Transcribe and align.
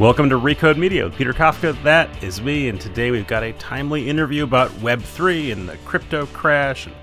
Welcome 0.00 0.30
to 0.30 0.40
Recode 0.40 0.78
Media 0.78 1.04
with 1.04 1.14
Peter 1.14 1.34
Kafka. 1.34 1.80
That 1.82 2.24
is 2.24 2.40
me, 2.40 2.70
and 2.70 2.80
today 2.80 3.10
we've 3.10 3.26
got 3.26 3.42
a 3.42 3.52
timely 3.52 4.08
interview 4.08 4.44
about 4.44 4.70
Web3 4.80 5.52
and 5.52 5.68
the 5.68 5.76
crypto 5.84 6.24
crash 6.24 6.86
and 6.86 6.94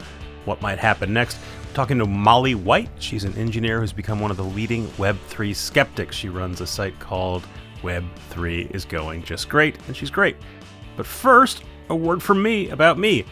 what 0.46 0.64
might 0.64 0.80
happen 0.80 1.14
next. 1.14 1.38
Talking 1.76 2.00
to 2.00 2.08
Molly 2.08 2.56
White. 2.56 2.90
She's 2.98 3.24
an 3.24 3.38
engineer 3.38 3.80
who's 3.80 3.94
become 3.94 4.20
one 4.20 4.32
of 4.32 4.38
the 4.38 4.44
leading 4.44 4.88
Web3 4.98 5.56
skeptics. 5.56 6.16
She 6.16 6.28
runs 6.28 6.60
a 6.60 6.66
site 6.66 7.00
called 7.00 7.46
Web3 7.84 8.72
is 8.74 8.84
Going 8.84 9.22
Just 9.22 9.48
Great, 9.48 9.78
and 9.86 9.96
she's 9.96 10.10
great. 10.10 10.36
But 10.96 11.06
first, 11.06 11.66
a 11.90 11.96
word 11.96 12.24
from 12.24 12.42
me 12.42 12.72
about 12.72 12.98
me. 12.98 13.26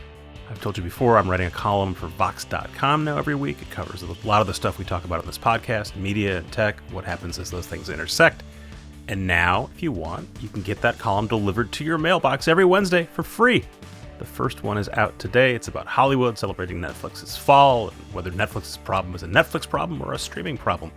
I've 0.48 0.62
told 0.62 0.78
you 0.78 0.84
before, 0.84 1.18
I'm 1.18 1.28
writing 1.28 1.48
a 1.48 1.50
column 1.50 1.95
for 1.95 2.06
Vox.com 2.06 3.04
now 3.04 3.18
every 3.18 3.34
week. 3.34 3.64
It 3.64 3.72
covers 3.72 4.04
a 4.04 4.28
lot 4.28 4.42
of 4.42 4.48
the 4.48 4.54
stuff 4.54 4.78
we 4.78 4.86
talk 4.86 5.06
about 5.06 5.22
on 5.22 5.26
this 5.26 5.40
podcast 5.40 5.95
media 5.95 6.38
and 6.38 6.52
tech, 6.52 6.80
what 6.92 7.04
happens 7.04 7.40
as 7.40 7.50
those 7.50 7.66
things 7.66 7.90
intersect. 7.90 8.44
And 9.08 9.27
now, 9.27 9.70
if 9.76 9.84
you 9.84 9.91
want, 9.91 10.28
you 10.42 10.50
can 10.50 10.61
get 10.61 10.81
that 10.81 10.98
column 10.98 11.28
delivered 11.28 11.72
to 11.73 11.84
your 11.84 11.98
mailbox 11.98 12.48
every 12.48 12.66
Wednesday 12.66 13.08
for 13.14 13.23
free. 13.23 13.64
The 14.17 14.25
first 14.25 14.64
one 14.64 14.78
is 14.78 14.89
out 14.89 15.17
today. 15.20 15.53
It's 15.53 15.67
about 15.67 15.88
Hollywood 15.88 16.38
celebrating 16.38 16.80
Netflix's 16.80 17.36
fall 17.36 17.89
and 17.89 17.98
whether 18.14 18.31
Netflix's 18.31 18.78
problem 18.78 19.14
is 19.14 19.23
a 19.23 19.28
Netflix 19.28 19.67
problem 19.70 20.02
or 20.02 20.14
a 20.14 20.20
streaming 20.20 20.58
problem, 20.58 20.92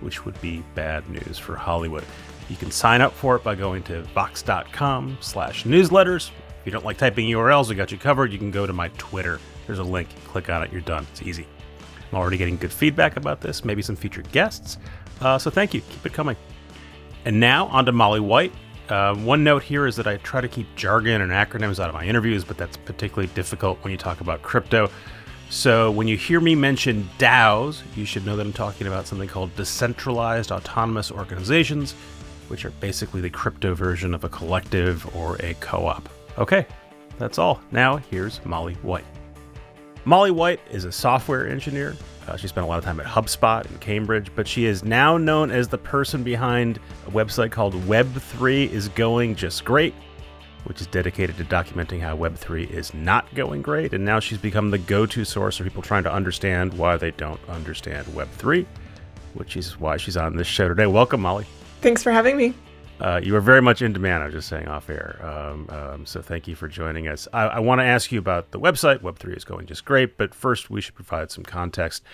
which 0.00 0.24
would 0.24 0.40
be 0.40 0.64
bad 0.74 1.08
news 1.08 1.38
for 1.38 1.54
Hollywood. 1.54 2.04
You 2.48 2.56
can 2.56 2.70
sign 2.70 3.00
up 3.00 3.12
for 3.12 3.36
it 3.36 3.44
by 3.44 3.54
going 3.54 3.82
to 3.84 4.02
vox.com 4.14 5.18
slash 5.20 5.64
newsletters. 5.64 6.30
If 6.60 6.66
you 6.66 6.72
don't 6.72 6.84
like 6.84 6.96
typing 6.96 7.26
URLs, 7.28 7.68
we 7.68 7.74
got 7.74 7.92
you 7.92 7.98
covered. 7.98 8.32
You 8.32 8.38
can 8.38 8.50
go 8.50 8.66
to 8.66 8.72
my 8.72 8.88
Twitter. 8.98 9.38
There's 9.66 9.78
a 9.78 9.84
link. 9.84 10.08
Click 10.26 10.48
on 10.48 10.62
it. 10.62 10.72
You're 10.72 10.80
done. 10.80 11.06
It's 11.12 11.22
easy. 11.22 11.46
I'm 12.10 12.18
already 12.18 12.36
getting 12.36 12.56
good 12.56 12.72
feedback 12.72 13.16
about 13.16 13.40
this, 13.40 13.64
maybe 13.64 13.82
some 13.82 13.96
featured 13.96 14.30
guests. 14.32 14.78
Uh, 15.20 15.38
so 15.38 15.50
thank 15.50 15.72
you. 15.72 15.80
Keep 15.80 16.06
it 16.06 16.12
coming. 16.12 16.36
And 17.24 17.38
now 17.38 17.66
on 17.66 17.86
to 17.86 17.92
Molly 17.92 18.20
White. 18.20 18.52
Uh, 18.88 19.14
one 19.14 19.44
note 19.44 19.62
here 19.62 19.86
is 19.86 19.96
that 19.96 20.06
I 20.06 20.16
try 20.18 20.40
to 20.40 20.48
keep 20.48 20.66
jargon 20.74 21.20
and 21.20 21.30
acronyms 21.30 21.78
out 21.78 21.88
of 21.88 21.94
my 21.94 22.04
interviews, 22.04 22.44
but 22.44 22.58
that's 22.58 22.76
particularly 22.76 23.32
difficult 23.34 23.82
when 23.82 23.90
you 23.90 23.96
talk 23.96 24.20
about 24.20 24.42
crypto. 24.42 24.90
So 25.50 25.90
when 25.90 26.08
you 26.08 26.16
hear 26.16 26.40
me 26.40 26.54
mention 26.54 27.08
DAOs, 27.18 27.82
you 27.94 28.04
should 28.04 28.26
know 28.26 28.36
that 28.36 28.46
I'm 28.46 28.52
talking 28.52 28.86
about 28.86 29.06
something 29.06 29.28
called 29.28 29.54
decentralized 29.54 30.50
autonomous 30.50 31.12
organizations, 31.12 31.92
which 32.48 32.64
are 32.64 32.70
basically 32.70 33.20
the 33.20 33.30
crypto 33.30 33.74
version 33.74 34.14
of 34.14 34.24
a 34.24 34.28
collective 34.28 35.14
or 35.14 35.36
a 35.36 35.54
co 35.54 35.86
op. 35.86 36.08
Okay, 36.38 36.66
that's 37.18 37.38
all. 37.38 37.60
Now 37.70 37.98
here's 37.98 38.44
Molly 38.44 38.74
White. 38.76 39.04
Molly 40.04 40.30
White 40.32 40.60
is 40.70 40.84
a 40.84 40.92
software 40.92 41.46
engineer 41.46 41.96
uh, 42.28 42.36
she 42.36 42.48
spent 42.48 42.64
a 42.64 42.68
lot 42.68 42.78
of 42.78 42.84
time 42.84 43.00
at 43.00 43.06
HubSpot 43.06 43.68
in 43.70 43.78
Cambridge, 43.78 44.30
but 44.34 44.46
she 44.46 44.64
is 44.64 44.84
now 44.84 45.16
known 45.16 45.50
as 45.50 45.68
the 45.68 45.78
person 45.78 46.22
behind 46.22 46.78
a 47.06 47.10
website 47.10 47.50
called 47.50 47.74
Web3 47.74 48.70
is 48.70 48.88
Going 48.88 49.34
Just 49.34 49.64
Great, 49.64 49.94
which 50.64 50.80
is 50.80 50.86
dedicated 50.86 51.36
to 51.38 51.44
documenting 51.44 52.00
how 52.00 52.16
Web3 52.16 52.70
is 52.70 52.94
not 52.94 53.32
going 53.34 53.62
great. 53.62 53.92
And 53.92 54.04
now 54.04 54.20
she's 54.20 54.38
become 54.38 54.70
the 54.70 54.78
go 54.78 55.06
to 55.06 55.24
source 55.24 55.56
for 55.56 55.64
people 55.64 55.82
trying 55.82 56.04
to 56.04 56.12
understand 56.12 56.74
why 56.74 56.96
they 56.96 57.10
don't 57.12 57.40
understand 57.48 58.06
Web3, 58.08 58.66
which 59.34 59.56
is 59.56 59.78
why 59.80 59.96
she's 59.96 60.16
on 60.16 60.36
this 60.36 60.46
show 60.46 60.68
today. 60.68 60.86
Welcome, 60.86 61.20
Molly. 61.22 61.46
Thanks 61.80 62.02
for 62.02 62.12
having 62.12 62.36
me. 62.36 62.54
Uh, 63.02 63.20
you 63.20 63.34
are 63.34 63.40
very 63.40 63.60
much 63.60 63.82
in 63.82 63.92
demand. 63.92 64.22
I 64.22 64.26
was 64.26 64.34
just 64.34 64.48
saying 64.48 64.68
off 64.68 64.88
air. 64.88 65.18
Um, 65.20 65.68
um, 65.70 66.06
so 66.06 66.22
thank 66.22 66.46
you 66.46 66.54
for 66.54 66.68
joining 66.68 67.08
us. 67.08 67.26
I, 67.32 67.42
I 67.46 67.58
want 67.58 67.80
to 67.80 67.84
ask 67.84 68.12
you 68.12 68.18
about 68.20 68.52
the 68.52 68.60
website. 68.60 69.00
Web3 69.00 69.36
is 69.36 69.44
going 69.44 69.66
just 69.66 69.84
great, 69.84 70.16
but 70.16 70.32
first 70.32 70.70
we 70.70 70.80
should 70.80 70.94
provide 70.94 71.32
some 71.32 71.42
context. 71.42 72.04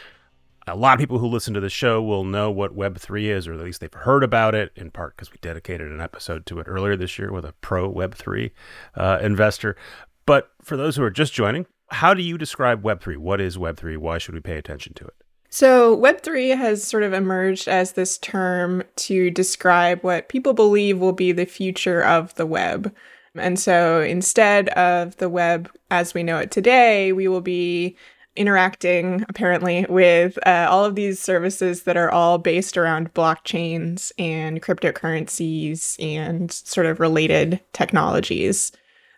A 0.66 0.74
lot 0.74 0.94
of 0.94 1.00
people 1.00 1.18
who 1.18 1.26
listen 1.26 1.52
to 1.52 1.60
the 1.60 1.68
show 1.68 2.02
will 2.02 2.24
know 2.24 2.50
what 2.50 2.74
Web3 2.74 3.24
is, 3.24 3.46
or 3.46 3.52
at 3.52 3.60
least 3.60 3.82
they've 3.82 3.92
heard 3.92 4.24
about 4.24 4.54
it, 4.54 4.72
in 4.76 4.90
part 4.90 5.14
because 5.14 5.30
we 5.30 5.36
dedicated 5.42 5.92
an 5.92 6.00
episode 6.00 6.46
to 6.46 6.58
it 6.58 6.64
earlier 6.66 6.96
this 6.96 7.18
year 7.18 7.30
with 7.32 7.44
a 7.44 7.52
pro 7.60 7.92
Web3 7.92 8.50
uh, 8.94 9.18
investor. 9.20 9.76
But 10.24 10.50
for 10.62 10.78
those 10.78 10.96
who 10.96 11.02
are 11.02 11.10
just 11.10 11.34
joining, 11.34 11.66
how 11.88 12.14
do 12.14 12.22
you 12.22 12.38
describe 12.38 12.82
Web3? 12.82 13.18
What 13.18 13.42
is 13.42 13.58
Web3? 13.58 13.98
Why 13.98 14.16
should 14.16 14.34
we 14.34 14.40
pay 14.40 14.56
attention 14.56 14.94
to 14.94 15.04
it? 15.04 15.14
So, 15.50 15.96
Web3 15.96 16.56
has 16.56 16.84
sort 16.84 17.02
of 17.02 17.14
emerged 17.14 17.68
as 17.68 17.92
this 17.92 18.18
term 18.18 18.82
to 18.96 19.30
describe 19.30 20.02
what 20.02 20.28
people 20.28 20.52
believe 20.52 20.98
will 20.98 21.12
be 21.12 21.32
the 21.32 21.46
future 21.46 22.02
of 22.04 22.34
the 22.34 22.46
web. 22.46 22.94
And 23.34 23.58
so, 23.58 24.02
instead 24.02 24.68
of 24.70 25.16
the 25.16 25.28
web 25.30 25.70
as 25.90 26.12
we 26.12 26.22
know 26.22 26.38
it 26.38 26.50
today, 26.50 27.12
we 27.12 27.28
will 27.28 27.40
be 27.40 27.96
interacting 28.36 29.24
apparently 29.28 29.84
with 29.88 30.38
uh, 30.46 30.66
all 30.70 30.84
of 30.84 30.94
these 30.94 31.18
services 31.18 31.82
that 31.82 31.96
are 31.96 32.10
all 32.10 32.38
based 32.38 32.76
around 32.76 33.12
blockchains 33.14 34.12
and 34.18 34.62
cryptocurrencies 34.62 35.96
and 36.02 36.52
sort 36.52 36.86
of 36.86 37.00
related 37.00 37.60
technologies. 37.72 38.70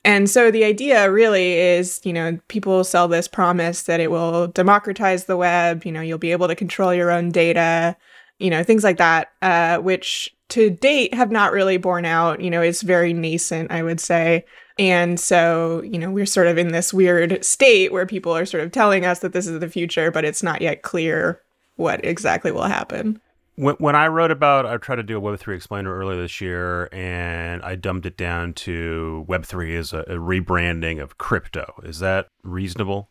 And 0.05 0.31
so 0.31 0.51
the 0.51 0.65
idea 0.65 1.11
really 1.11 1.55
is, 1.55 2.01
you 2.05 2.13
know, 2.13 2.39
people 2.49 2.85
sell 2.85 3.07
this 3.07 3.29
promise 3.29 3.83
that 3.83 4.01
it 4.01 4.11
will 4.11 4.47
democratize 4.47 5.27
the 5.27 5.37
web, 5.37 5.85
you 5.85 5.93
know, 5.93 6.01
you'll 6.01 6.19
be 6.19 6.33
able 6.33 6.49
to 6.49 6.55
control 6.55 6.95
your 6.95 7.11
own 7.11 7.31
data, 7.31 7.97
you 8.39 8.49
know, 8.49 8.65
things 8.65 8.83
like 8.83 8.97
that, 8.97 9.33
uh, 9.43 9.79
which 9.79 10.35
to 10.49 10.71
date 10.71 11.13
have 11.13 11.31
not 11.31 11.53
really 11.53 11.77
borne 11.77 12.07
out, 12.07 12.41
you 12.41 12.51
know, 12.51 12.63
it's 12.63 12.83
very 12.83 13.13
nascent, 13.13 13.71
I 13.71 13.83
would 13.83 14.01
say. 14.01 14.47
And 14.79 15.21
so, 15.21 15.83
you 15.83 15.99
know, 15.99 16.11
we're 16.11 16.25
sort 16.25 16.47
of 16.47 16.57
in 16.57 16.69
this 16.69 16.95
weird 16.95 17.45
state 17.45 17.93
where 17.93 18.07
people 18.07 18.35
are 18.35 18.47
sort 18.47 18.63
of 18.63 18.73
telling 18.73 19.05
us 19.05 19.19
that 19.19 19.35
this 19.35 19.47
is 19.47 19.61
the 19.61 19.69
future, 19.69 20.11
but 20.11 20.25
it's 20.25 20.43
not 20.43 20.63
yet 20.63 20.81
clear 20.81 21.43
what 21.77 22.03
exactly 22.05 22.53
will 22.53 22.65
happen 22.65 23.21
when, 23.61 23.75
when 23.77 23.95
I 23.95 24.07
wrote 24.09 24.31
about, 24.31 24.65
I 24.65 24.79
tried 24.79 24.97
to 24.97 25.03
do 25.03 25.19
a 25.19 25.21
Web3 25.21 25.55
explainer 25.55 25.95
earlier 25.95 26.21
this 26.21 26.41
year, 26.41 26.89
and 26.93 27.63
I 27.63 27.75
dumbed 27.75 28.07
it 28.07 28.17
down 28.17 28.55
to 28.55 29.27
Web3 29.29 29.71
is 29.71 29.93
a, 29.93 29.99
a 30.01 30.17
rebranding 30.17 31.01
of 31.01 31.19
crypto. 31.19 31.75
Is 31.85 31.99
that 31.99 32.29
reasonable? 32.43 33.11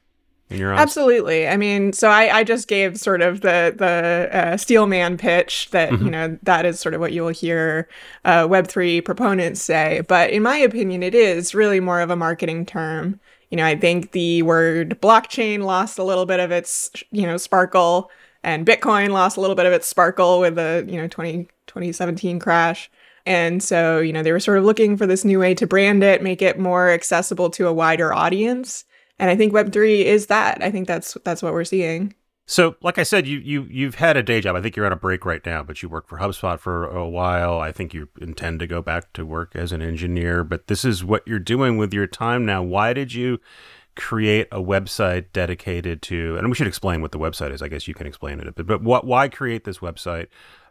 In 0.50 0.58
your 0.58 0.74
eyes? 0.74 0.80
Absolutely. 0.80 1.48
I 1.48 1.58
mean, 1.58 1.94
so 1.94 2.10
I, 2.10 2.40
I 2.40 2.44
just 2.44 2.68
gave 2.68 3.00
sort 3.00 3.22
of 3.22 3.42
the 3.42 3.72
the 3.78 4.30
uh, 4.36 4.58
steelman 4.58 5.16
pitch 5.16 5.70
that 5.70 5.92
mm-hmm. 5.92 6.06
you 6.06 6.10
know 6.10 6.40
that 6.42 6.66
is 6.66 6.80
sort 6.80 6.96
of 6.96 7.02
what 7.02 7.14
you 7.14 7.22
will 7.22 7.30
hear 7.30 7.88
uh, 8.26 8.48
Web 8.50 8.66
three 8.66 9.00
proponents 9.00 9.62
say. 9.62 10.02
But 10.08 10.32
in 10.32 10.42
my 10.42 10.58
opinion, 10.58 11.04
it 11.04 11.14
is 11.14 11.54
really 11.54 11.80
more 11.80 12.02
of 12.02 12.10
a 12.10 12.16
marketing 12.16 12.66
term. 12.66 13.20
You 13.52 13.58
know, 13.58 13.66
I 13.66 13.76
think 13.76 14.12
the 14.14 14.42
word 14.42 15.00
blockchain 15.00 15.66
lost 15.66 16.00
a 16.00 16.04
little 16.04 16.26
bit 16.26 16.40
of 16.40 16.50
its 16.50 16.90
you 17.12 17.28
know 17.28 17.38
sparkle 17.38 18.10
and 18.44 18.66
Bitcoin 18.66 19.10
lost 19.10 19.38
a 19.38 19.42
little 19.42 19.56
bit 19.56 19.66
of 19.66 19.74
its 19.74 19.88
sparkle 19.88 20.40
with 20.40 20.56
the, 20.56 20.86
you 20.88 20.98
know, 20.98 21.08
20, 21.08 21.48
2017 21.68 22.40
crash. 22.40 22.90
And 23.26 23.62
so, 23.62 24.00
you 24.00 24.14
know, 24.14 24.24
they 24.24 24.32
were 24.32 24.40
sort 24.40 24.58
of 24.58 24.66
looking 24.66 24.98
for 24.98 25.06
this 25.06 25.26
new 25.26 25.40
way 25.40 25.54
to 25.56 25.68
brand 25.68 26.04
it, 26.04 26.24
make 26.24 26.42
it 26.42 26.58
more 26.58 26.90
accessible 26.90 27.50
to 27.52 27.68
a 27.68 27.74
wider 27.74 28.14
audience. 28.14 28.86
And 29.20 29.30
I 29.30 29.36
think 29.36 29.54
Web3 29.54 30.04
is 30.04 30.28
that. 30.28 30.64
I 30.64 30.72
think 30.72 30.88
that's 30.88 31.18
that's 31.26 31.44
what 31.44 31.54
we're 31.54 31.66
seeing. 31.66 32.16
So, 32.50 32.76
like 32.82 32.98
I 32.98 33.04
said, 33.04 33.28
you 33.28 33.38
you 33.38 33.68
you've 33.70 33.96
had 33.96 34.18
a 34.18 34.24
day 34.24 34.42
job. 34.42 34.56
I 34.56 34.62
think 34.62 34.76
you're 34.76 34.88
on 34.88 34.92
a 34.92 34.96
break 34.96 35.24
right 35.24 35.46
now, 35.46 35.62
but 35.62 35.84
you 35.84 35.90
worked 35.90 36.10
for 36.10 36.18
HubSpot 36.18 36.58
for 36.58 36.86
a 36.86 37.08
while. 37.08 37.60
I 37.60 37.72
think 37.72 37.94
you 37.94 38.10
intend 38.20 38.60
to 38.62 38.68
go 38.68 38.82
back 38.82 39.14
to 39.14 39.24
work 39.24 39.56
as 39.56 39.72
an 39.72 39.84
engineer, 39.84 40.44
but 40.44 40.66
this 40.66 40.84
is 40.84 41.04
what 41.04 41.28
you're 41.28 41.38
doing 41.38 41.78
with 41.78 41.94
your 41.94 42.08
time 42.08 42.48
now. 42.48 42.64
Why 42.64 42.94
did 42.94 43.14
you 43.14 43.40
create 43.96 44.48
a 44.52 44.62
website 44.62 45.26
dedicated 45.34 46.02
to, 46.04 46.38
and 46.38 46.48
we 46.48 46.56
should 46.56 46.68
explain 46.68 47.02
what 47.02 47.12
the 47.12 47.20
website 47.20 47.52
is. 47.52 47.62
I 47.62 47.68
guess 47.68 47.88
you 47.88 47.94
can 47.94 48.08
explain 48.08 48.40
it 48.40 48.48
a 48.48 48.52
bit, 48.52 48.68
but 48.68 48.82
what, 48.82 49.06
why 49.06 49.28
create 49.28 49.64
this 49.64 49.80
website? 49.80 50.28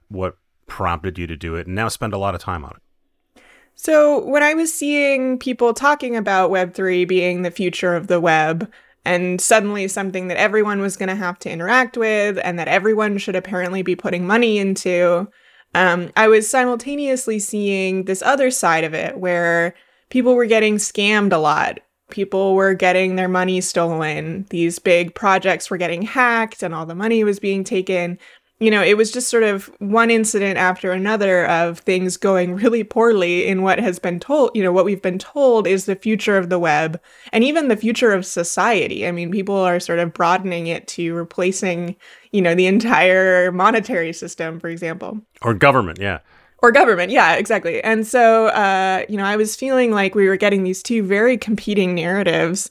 What 0.09 0.37
prompted 0.67 1.19
you 1.19 1.27
to 1.27 1.37
do 1.37 1.55
it? 1.55 1.67
And 1.67 1.75
now 1.75 1.89
spend 1.89 2.13
a 2.13 2.19
lot 2.19 2.35
of 2.35 2.41
time 2.41 2.65
on 2.65 2.73
it. 2.77 3.43
So, 3.75 4.25
when 4.27 4.43
I 4.43 4.55
was 4.55 4.75
seeing 4.75 5.39
people 5.39 5.73
talking 5.73 6.17
about 6.17 6.51
Web3 6.51 7.07
being 7.07 7.43
the 7.43 7.51
future 7.51 7.95
of 7.95 8.09
the 8.09 8.21
web, 8.21 8.71
and 9.05 9.41
suddenly 9.41 9.87
something 9.87 10.29
that 10.29 10.37
everyone 10.37 10.81
was 10.81 10.97
going 10.97 11.09
to 11.09 11.15
have 11.15 11.39
to 11.41 11.51
interact 11.51 11.97
with, 11.97 12.39
and 12.43 12.59
that 12.59 12.67
everyone 12.67 13.19
should 13.19 13.37
apparently 13.37 13.83
be 13.83 13.95
putting 13.95 14.27
money 14.27 14.59
into, 14.59 15.29
um, 15.75 16.11
I 16.17 16.29
was 16.29 16.49
simultaneously 16.49 17.39
seeing 17.39 18.05
this 18.05 18.23
other 18.23 18.51
side 18.51 18.85
of 18.85 18.95
it 18.95 19.19
where 19.19 19.75
people 20.09 20.35
were 20.35 20.47
getting 20.47 20.77
scammed 20.77 21.33
a 21.33 21.39
lot 21.39 21.79
people 22.11 22.55
were 22.55 22.75
getting 22.75 23.17
their 23.17 23.29
money 23.29 23.61
stolen. 23.61 24.47
These 24.51 24.79
big 24.79 25.15
projects 25.15 25.71
were 25.71 25.77
getting 25.77 26.03
hacked 26.03 26.63
and 26.63 26.75
all 26.75 26.87
the 26.87 26.95
money 26.95 27.25
was 27.25 27.39
being 27.39 27.65
taken. 27.65 28.19
you 28.61 28.73
know, 28.73 28.83
it 28.83 28.97
was 28.97 29.13
just 29.13 29.29
sort 29.29 29.45
of 29.45 29.67
one 29.79 30.11
incident 30.11 30.59
after 30.59 30.91
another 30.91 31.47
of 31.47 31.79
things 31.81 32.17
going 32.17 32.57
really 32.57 32.83
poorly 32.83 33.47
in 33.47 33.63
what 33.63 33.79
has 33.79 33.99
been 34.01 34.19
told, 34.19 34.51
you 34.55 34.63
know, 34.63 34.73
what 34.73 34.85
we've 34.85 35.03
been 35.03 35.19
told 35.19 35.67
is 35.67 35.85
the 35.85 35.95
future 35.95 36.37
of 36.37 36.49
the 36.49 36.59
web 36.59 37.01
and 37.33 37.45
even 37.45 37.69
the 37.69 37.77
future 37.77 38.13
of 38.13 38.27
society. 38.27 39.07
I 39.07 39.13
mean, 39.13 39.31
people 39.31 39.55
are 39.55 39.79
sort 39.79 40.01
of 40.01 40.13
broadening 40.13 40.67
it 40.67 40.89
to 40.89 41.15
replacing, 41.15 41.95
you 42.33 42.43
know, 42.43 42.55
the 42.55 42.67
entire 42.67 43.53
monetary 43.53 44.13
system, 44.13 44.59
for 44.59 44.69
example. 44.69 45.21
Or 45.43 45.55
government, 45.55 45.99
yeah. 46.01 46.19
Or 46.61 46.73
government, 46.73 47.13
yeah, 47.13 47.35
exactly. 47.35 47.83
And 47.85 48.07
so, 48.07 48.49
uh, 48.49 49.05
you 49.09 49.17
know, 49.17 49.25
I 49.25 49.37
was 49.37 49.55
feeling 49.55 49.93
like 49.93 50.15
we 50.17 50.27
were 50.27 50.37
getting 50.37 50.65
these 50.65 50.83
two 50.83 51.05
very 51.05 51.37
competing 51.37 51.95
narratives 51.95 52.69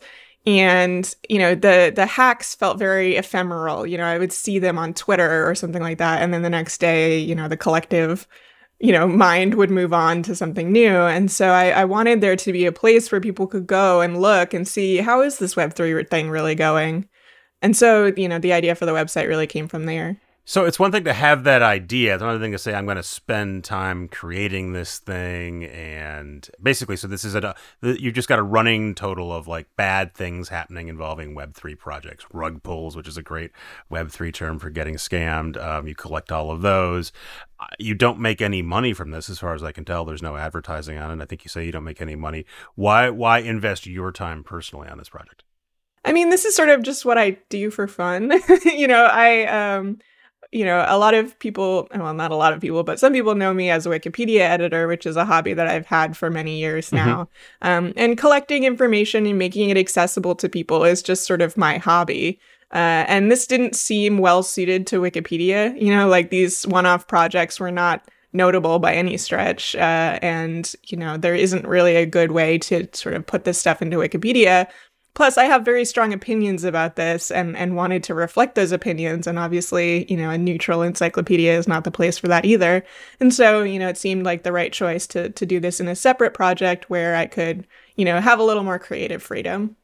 and 0.48 1.14
you 1.30 1.38
know 1.38 1.54
the 1.54 1.92
the 1.94 2.06
hacks 2.06 2.56
felt 2.56 2.80
very 2.80 3.18
ephemeral. 3.18 3.86
You 3.86 3.98
know 3.98 4.06
i 4.06 4.18
would 4.18 4.32
see 4.32 4.60
them 4.60 4.78
on 4.80 4.94
twitter 4.94 5.48
or 5.48 5.54
something 5.54 5.82
like 5.82 5.98
that. 6.00 6.22
And 6.22 6.34
then 6.34 6.42
the 6.42 6.50
next 6.50 6.80
day 6.80 7.20
you 7.20 7.36
know 7.36 7.48
the 7.50 7.58
collective 7.58 8.26
you 8.80 8.94
know 8.94 9.08
mind 9.08 9.56
would 9.56 9.70
move 9.70 9.94
on 9.94 10.24
to 10.24 10.36
something 10.36 10.72
new. 10.72 10.90
And 10.90 11.30
so 11.30 11.50
I, 11.50 11.72
I 11.72 11.86
wanted 11.86 12.22
there 12.22 12.38
to 12.38 12.52
be 12.54 12.66
a 12.66 12.72
place 12.72 13.12
where 13.12 13.22
people 13.22 13.48
could 13.48 13.68
go 13.68 14.02
and 14.02 14.22
look 14.22 14.54
and 14.54 14.68
see 14.68 14.98
how 14.98 15.22
is 15.22 15.38
this 15.38 15.56
web3 15.56 16.10
thing 16.10 16.30
really 16.30 16.56
going? 16.56 17.08
And 17.62 17.76
so 17.76 18.14
you 18.18 18.30
know 18.30 18.40
the 18.40 18.54
idea 18.54 18.76
for 18.76 18.86
the 18.86 18.94
website 18.94 19.28
really 19.28 19.48
came 19.48 19.68
from 19.68 19.86
there 19.86 20.18
so 20.50 20.64
it's 20.64 20.80
one 20.80 20.94
thing 20.94 21.04
to 21.04 21.12
have 21.12 21.44
that 21.44 21.62
idea. 21.62 22.14
It's 22.14 22.24
another 22.24 22.40
thing 22.40 22.54
to 22.54 22.58
say 22.58 22.74
I'm 22.74 22.86
going 22.86 22.96
to 22.96 23.04
spend 23.04 23.66
time 23.66 24.08
creating 24.08 24.72
this 24.72 24.98
thing, 24.98 25.66
and 25.66 26.50
basically, 26.64 26.96
so 26.96 27.06
this 27.06 27.26
is 27.26 27.36
a 27.36 27.54
you've 27.82 28.14
just 28.14 28.30
got 28.30 28.40
a 28.40 28.44
running 28.44 28.96
total 28.96 29.34
of 29.34 29.50
like 29.50 29.68
bad 29.76 30.16
things 30.16 30.48
happening 30.48 30.88
involving 30.88 31.36
Web 31.36 31.54
three 31.54 31.76
projects, 31.76 32.26
rug 32.32 32.64
pulls, 32.64 32.96
which 32.96 33.10
is 33.10 33.18
a 33.18 33.22
great 33.22 33.52
Web 33.90 34.10
three 34.10 34.32
term 34.32 34.58
for 34.58 34.70
getting 34.70 34.96
scammed. 34.96 35.62
Um, 35.62 35.86
you 35.86 35.96
collect 35.96 36.32
all 36.32 36.50
of 36.50 36.62
those. 36.62 37.12
Uh, 37.60 37.66
you 37.78 37.94
don't 37.94 38.18
make 38.18 38.42
any 38.42 38.62
money 38.62 38.94
from 38.94 39.12
this, 39.12 39.30
as 39.30 39.40
far 39.40 39.54
as 39.54 39.64
I 39.64 39.74
can 39.74 39.84
tell. 39.84 40.06
There's 40.06 40.22
no 40.24 40.38
advertising 40.38 40.98
on 40.98 41.12
it. 41.12 41.22
I 41.22 41.26
think 41.26 41.44
you 41.44 41.50
say 41.50 41.66
you 41.66 41.74
don't 41.74 41.84
make 41.84 42.02
any 42.02 42.16
money. 42.16 42.46
Why 42.76 43.10
why 43.10 43.40
invest 43.40 43.86
your 43.86 44.14
time 44.14 44.46
personally 44.46 44.88
on 44.88 44.98
this 44.98 45.10
project? 45.10 45.44
I 46.06 46.14
mean, 46.14 46.30
this 46.30 46.46
is 46.46 46.56
sort 46.56 46.70
of 46.70 46.84
just 46.84 47.04
what 47.04 47.18
I 47.18 47.32
do 47.50 47.70
for 47.70 47.86
fun. 47.86 48.32
you 48.64 48.88
know, 48.88 49.04
I 49.04 49.44
um 49.44 49.98
you 50.52 50.66
know, 50.66 50.86
a 50.88 50.98
lot 50.98 51.14
of 51.14 51.38
people, 51.40 51.88
well, 51.96 52.14
not 52.14 52.32
a 52.32 52.36
lot 52.36 52.54
of 52.54 52.62
people, 52.62 52.84
but 52.84 53.00
some 53.00 53.14
people 53.14 53.36
know 53.36 53.54
me 53.54 53.70
as 53.70 53.86
a 53.86 53.90
Wikipedia 53.90 54.42
editor, 54.42 54.88
which 54.88 55.06
is 55.06 55.16
a 55.16 55.26
hobby 55.26 55.54
that 55.54 55.68
I've 55.68 55.86
had 55.86 56.16
for 56.16 56.30
many 56.30 56.58
years 56.58 56.88
mm-hmm. 56.88 57.06
now. 57.06 57.30
Mm-hmm. 57.62 57.68
Um, 57.68 57.94
and 57.96 58.18
collecting 58.18 58.64
information 58.64 59.26
and 59.26 59.38
making 59.38 59.70
it 59.70 59.78
accessible 59.78 60.36
to 60.36 60.50
people 60.50 60.84
is 60.84 61.02
just 61.02 61.26
sort 61.26 61.42
of 61.42 61.58
my 61.58 61.78
hobby. 61.78 62.40
Uh, 62.74 63.06
and 63.08 63.32
this 63.32 63.48
didn't 63.48 63.76
seem 63.76 64.18
well 64.18 64.44
suited 64.44 64.88
to 64.88 65.02
Wikipedia. 65.02 65.80
You 65.82 65.96
know, 65.96 66.08
like 66.08 66.30
these 66.30 66.68
one 66.68 66.86
off 66.86 67.08
projects 67.08 67.60
were 67.60 67.72
not 67.72 68.08
notable 68.34 68.78
by 68.78 68.94
any 68.94 69.18
stretch. 69.18 69.76
Uh, 69.76 70.20
and, 70.22 70.76
you 70.84 70.98
know, 70.98 71.18
there 71.18 71.36
isn't 71.36 71.66
really 71.66 71.96
a 71.96 72.06
good 72.06 72.32
way 72.32 72.58
to 72.58 72.88
sort 72.94 73.16
of 73.16 73.26
put 73.26 73.46
this 73.46 73.58
stuff 73.58 73.82
into 73.82 73.98
Wikipedia 73.98 74.68
Plus, 75.18 75.36
I 75.36 75.46
have 75.46 75.66
very 75.66 75.84
strong 75.84 76.14
opinions 76.14 76.64
about 76.64 76.96
this 76.96 77.32
and, 77.32 77.58
and 77.58 77.76
wanted 77.76 78.04
to 78.04 78.14
reflect 78.14 78.54
those 78.54 78.72
opinions. 78.72 79.26
And 79.26 79.40
obviously, 79.40 80.06
you 80.12 80.16
know, 80.16 80.30
a 80.30 80.38
neutral 80.38 80.84
encyclopedia 80.84 81.58
is 81.58 81.68
not 81.68 81.86
the 81.86 81.90
place 81.90 82.20
for 82.20 82.28
that 82.28 82.46
either. 82.46 82.86
And 83.20 83.34
so, 83.34 83.64
you 83.64 83.80
know, 83.80 83.88
it 83.88 83.98
seemed 83.98 84.26
like 84.26 84.44
the 84.44 84.52
right 84.52 84.72
choice 84.72 85.08
to, 85.08 85.32
to 85.32 85.44
do 85.44 85.60
this 85.60 85.80
in 85.80 85.88
a 85.88 85.96
separate 85.96 86.36
project 86.36 86.92
where 86.92 87.16
I 87.16 87.26
could, 87.26 87.66
you 87.96 88.06
know, 88.06 88.22
have 88.22 88.38
a 88.38 88.44
little 88.44 88.62
more 88.62 88.78
creative 88.78 89.24
freedom. 89.24 89.76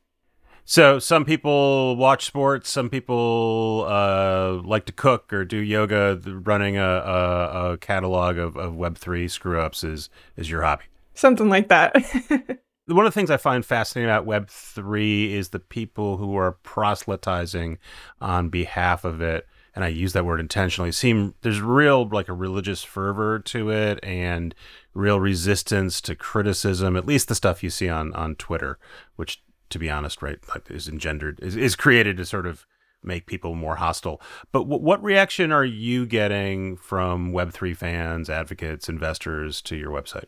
So 0.66 1.00
some 1.00 1.26
people 1.26 1.96
watch 1.96 2.26
sports, 2.26 2.70
some 2.70 2.92
people 2.92 3.88
uh, 3.90 4.62
like 4.64 4.86
to 4.86 4.94
cook 4.94 5.34
or 5.34 5.46
do 5.46 5.58
yoga. 5.58 6.22
Running 6.28 6.78
a, 6.78 6.84
a, 6.84 7.72
a 7.72 7.78
catalog 7.80 8.38
of, 8.38 8.56
of 8.56 8.76
Web 8.76 9.00
three 9.00 9.28
screw 9.28 9.60
ups 9.60 9.84
is 9.84 10.12
is 10.38 10.52
your 10.52 10.62
hobby. 10.62 10.84
Something 11.16 11.50
like 11.50 11.70
that. 11.70 11.96
one 12.88 13.06
of 13.06 13.14
the 13.14 13.18
things 13.18 13.32
I 13.32 13.38
find 13.38 13.66
fascinating 13.66 14.10
about 14.10 14.26
Web3 14.26 15.32
is 15.32 15.50
the 15.50 15.60
people 15.60 16.18
who 16.18 16.36
are 16.36 16.54
proselytizing 16.64 17.78
on 18.20 18.50
behalf 18.50 19.06
of 19.06 19.22
it. 19.22 19.48
And 19.76 19.84
I 19.84 19.88
use 19.88 20.14
that 20.14 20.26
word 20.26 20.40
intentionally. 20.40 20.92
Seem 20.92 21.34
there's 21.42 21.62
real 21.62 22.08
like 22.08 22.30
a 22.30 22.34
religious 22.34 22.84
fervor 22.84 23.40
to 23.40 23.72
it 23.72 24.00
and 24.04 24.54
real 24.94 25.20
resistance 25.20 26.00
to 26.02 26.16
criticism, 26.16 26.96
at 26.96 27.08
least 27.08 27.28
the 27.28 27.36
stuff 27.36 27.64
you 27.64 27.72
see 27.72 27.90
on, 27.90 28.14
on 28.14 28.36
Twitter, 28.36 28.78
which 29.16 29.42
to 29.70 29.80
be 29.80 29.90
honest, 29.90 30.22
right, 30.22 30.38
like 30.50 30.70
is 30.70 30.88
engendered 30.88 31.40
is, 31.42 31.56
is 31.56 31.76
created 31.76 32.18
to 32.18 32.26
sort 32.26 32.46
of 32.46 32.68
make 33.02 33.26
people 33.26 33.56
more 33.56 33.78
hostile. 33.78 34.22
But 34.52 34.60
w- 34.60 34.82
what 34.82 35.04
reaction 35.04 35.52
are 35.52 35.66
you 35.66 36.06
getting 36.06 36.78
from 36.78 37.34
Web3 37.34 37.76
fans, 37.76 38.30
advocates, 38.30 38.88
investors 38.88 39.62
to 39.64 39.76
your 39.76 39.90
website? 39.90 40.28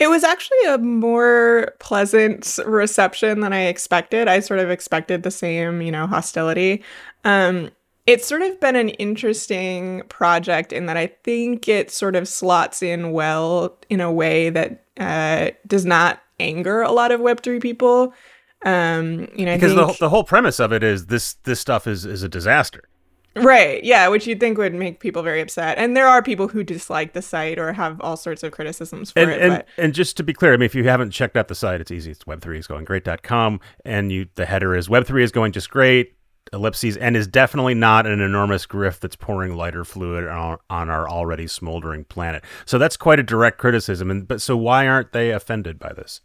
It 0.00 0.08
was 0.08 0.24
actually 0.24 0.64
a 0.66 0.78
more 0.78 1.74
pleasant 1.78 2.58
reception 2.64 3.40
than 3.40 3.52
I 3.52 3.66
expected. 3.66 4.28
I 4.28 4.40
sort 4.40 4.58
of 4.58 4.70
expected 4.70 5.22
the 5.22 5.30
same, 5.30 5.82
you 5.82 5.92
know, 5.92 6.06
hostility. 6.06 6.82
Um, 7.24 7.70
it's 8.06 8.26
sort 8.26 8.40
of 8.40 8.58
been 8.58 8.76
an 8.76 8.88
interesting 8.88 10.02
project 10.08 10.72
in 10.72 10.86
that 10.86 10.96
I 10.96 11.08
think 11.22 11.68
it 11.68 11.90
sort 11.90 12.16
of 12.16 12.26
slots 12.26 12.82
in 12.82 13.12
well 13.12 13.76
in 13.90 14.00
a 14.00 14.10
way 14.10 14.48
that 14.48 14.84
uh, 14.98 15.50
does 15.66 15.84
not 15.84 16.20
anger 16.40 16.80
a 16.80 16.92
lot 16.92 17.12
of 17.12 17.20
Web3 17.20 17.60
people. 17.60 18.14
Um, 18.64 19.28
you 19.36 19.44
know, 19.44 19.54
because 19.54 19.74
think... 19.74 19.98
the, 19.98 20.06
the 20.06 20.08
whole 20.08 20.24
premise 20.24 20.58
of 20.60 20.72
it 20.72 20.82
is 20.82 21.06
this 21.06 21.34
this 21.44 21.60
stuff 21.60 21.86
is 21.86 22.04
is 22.04 22.22
a 22.22 22.28
disaster. 22.28 22.84
Right. 23.36 23.82
Yeah, 23.84 24.08
which 24.08 24.26
you'd 24.26 24.40
think 24.40 24.58
would 24.58 24.74
make 24.74 25.00
people 25.00 25.22
very 25.22 25.40
upset. 25.40 25.78
And 25.78 25.96
there 25.96 26.08
are 26.08 26.22
people 26.22 26.48
who 26.48 26.64
dislike 26.64 27.12
the 27.12 27.22
site 27.22 27.58
or 27.58 27.72
have 27.72 28.00
all 28.00 28.16
sorts 28.16 28.42
of 28.42 28.52
criticisms 28.52 29.12
for 29.12 29.20
and, 29.20 29.30
it. 29.30 29.40
And, 29.40 29.50
but... 29.52 29.68
and 29.76 29.94
just 29.94 30.16
to 30.16 30.22
be 30.22 30.32
clear, 30.32 30.52
I 30.52 30.56
mean, 30.56 30.66
if 30.66 30.74
you 30.74 30.84
haven't 30.84 31.12
checked 31.12 31.36
out 31.36 31.48
the 31.48 31.54
site, 31.54 31.80
it's 31.80 31.90
easy. 31.90 32.10
It's 32.10 32.24
web3 32.24 32.58
is 32.58 32.66
going 32.66 32.84
great.com. 32.84 33.60
And 33.84 34.10
you 34.10 34.26
the 34.34 34.46
header 34.46 34.74
is 34.74 34.88
web3 34.88 35.22
is 35.22 35.32
going 35.32 35.52
just 35.52 35.70
great, 35.70 36.14
ellipses, 36.52 36.96
and 36.96 37.16
is 37.16 37.28
definitely 37.28 37.74
not 37.74 38.06
an 38.06 38.20
enormous 38.20 38.66
grift 38.66 39.00
that's 39.00 39.16
pouring 39.16 39.54
lighter 39.54 39.84
fluid 39.84 40.26
on, 40.26 40.58
on 40.68 40.90
our 40.90 41.08
already 41.08 41.46
smoldering 41.46 42.04
planet. 42.04 42.42
So 42.64 42.78
that's 42.78 42.96
quite 42.96 43.20
a 43.20 43.22
direct 43.22 43.58
criticism. 43.58 44.10
And 44.10 44.26
but 44.26 44.40
so 44.40 44.56
why 44.56 44.88
aren't 44.88 45.12
they 45.12 45.30
offended 45.30 45.78
by 45.78 45.92
this? 45.92 46.20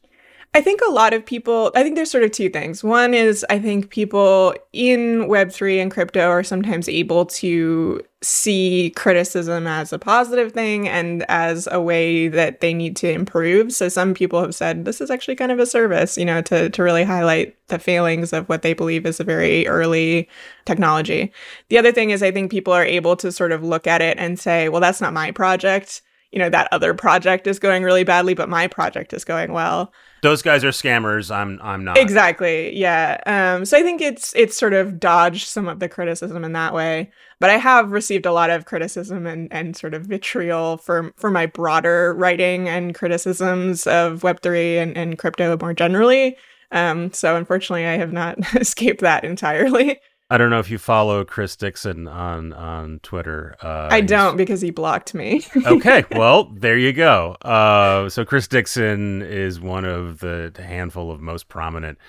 I 0.56 0.62
think 0.62 0.80
a 0.88 0.90
lot 0.90 1.14
of 1.14 1.26
people, 1.26 1.70
I 1.76 1.84
think 1.84 1.98
there's 1.98 2.10
sort 2.10 2.24
of 2.24 2.32
two 2.32 2.50
things. 2.50 2.82
One 2.82 3.14
is 3.14 3.46
I 3.50 3.60
think 3.60 3.90
people 3.90 4.56
in 4.72 5.28
Web3 5.28 5.82
and 5.82 5.92
crypto 5.92 6.30
are 6.30 6.46
sometimes 6.46 6.88
able 6.88 7.26
to 7.26 8.00
see 8.22 8.94
criticism 8.96 9.68
as 9.68 9.92
a 9.92 10.00
positive 10.00 10.54
thing 10.54 10.88
and 10.88 11.24
as 11.28 11.68
a 11.74 11.82
way 11.82 12.30
that 12.30 12.62
they 12.62 12.74
need 12.74 12.96
to 12.96 13.12
improve. 13.12 13.74
So 13.74 13.90
some 13.90 14.14
people 14.14 14.40
have 14.40 14.56
said 14.56 14.86
this 14.86 15.02
is 15.02 15.12
actually 15.12 15.36
kind 15.36 15.52
of 15.52 15.60
a 15.60 15.66
service, 15.66 16.18
you 16.18 16.24
know, 16.24 16.42
to, 16.44 16.70
to 16.70 16.84
really 16.84 17.04
highlight 17.04 17.58
the 17.68 17.78
failings 17.78 18.32
of 18.32 18.48
what 18.48 18.62
they 18.62 18.74
believe 18.74 19.06
is 19.06 19.20
a 19.20 19.26
very 19.26 19.68
early 19.68 20.30
technology. 20.64 21.34
The 21.68 21.78
other 21.78 21.92
thing 21.92 22.12
is 22.12 22.24
I 22.24 22.32
think 22.32 22.50
people 22.50 22.72
are 22.72 22.86
able 22.86 23.18
to 23.18 23.30
sort 23.30 23.52
of 23.52 23.62
look 23.62 23.88
at 23.88 24.02
it 24.02 24.18
and 24.18 24.40
say, 24.40 24.70
well, 24.70 24.80
that's 24.80 25.02
not 25.02 25.12
my 25.12 25.32
project 25.32 26.02
you 26.32 26.40
know 26.40 26.50
that 26.50 26.68
other 26.72 26.94
project 26.94 27.48
is 27.48 27.60
going 27.60 27.84
really 27.84 28.04
badly 28.04 28.34
but 28.34 28.50
my 28.50 28.68
project 28.68 29.14
is 29.14 29.24
going 29.24 29.52
well. 29.52 29.94
Those 30.22 30.42
guys 30.42 30.64
are 30.64 30.70
scammers. 30.70 31.34
I'm 31.34 31.60
i'm 31.62 31.84
not. 31.84 31.98
Exactly. 31.98 32.76
Yeah. 32.78 33.20
Um 33.26 33.66
so 33.66 33.78
i 33.78 33.84
think 33.84 34.02
it's 34.02 34.36
it's 34.36 34.58
sort 34.58 34.74
of 34.74 35.00
dodged 35.00 35.48
some 35.48 35.68
of 35.68 35.80
the 35.80 35.90
criticism 35.90 36.44
in 36.44 36.54
that 36.54 36.74
way. 36.74 37.12
But 37.40 37.50
i 37.50 37.58
have 37.58 37.92
received 37.92 38.26
a 38.26 38.34
lot 38.34 38.50
of 38.50 38.66
criticism 38.66 39.26
and 39.26 39.52
and 39.52 39.76
sort 39.76 39.94
of 39.94 40.06
vitriol 40.06 40.78
for 40.78 41.14
for 41.16 41.32
my 41.32 41.46
broader 41.46 42.14
writing 42.16 42.68
and 42.68 42.96
criticisms 42.96 43.88
of 43.88 44.22
web3 44.22 44.78
and, 44.78 44.98
and 44.98 45.18
crypto 45.18 45.58
more 45.60 45.74
generally. 45.74 46.38
Um 46.72 47.14
so 47.14 47.36
unfortunately 47.36 47.86
i 47.86 47.98
have 47.98 48.14
not 48.14 48.38
escaped 48.56 49.02
that 49.02 49.24
entirely 49.24 50.00
I 50.30 50.40
don't 50.40 50.50
know 50.50 50.60
if 50.60 50.72
you 50.72 50.80
follow 50.80 51.24
Chris 51.24 51.56
Dixon 51.56 52.08
on 52.08 52.52
on 52.54 53.00
Twitter. 53.04 53.56
Uh, 53.62 53.90
I 53.92 54.02
don't 54.02 54.38
because 54.38 54.60
he 54.60 54.72
blocked 54.72 55.14
me. 55.14 55.46
okay, 55.66 56.04
well 56.12 56.46
there 56.46 56.78
you 56.78 56.94
go. 56.94 57.34
Uh, 57.42 58.10
so 58.10 58.26
Chris 58.26 58.48
Dixon 58.48 59.22
is 59.22 59.60
one 59.60 59.86
of 59.86 60.20
the 60.20 60.52
handful 60.58 61.12
of 61.12 61.22
most 61.22 61.48
prominent 61.48 62.00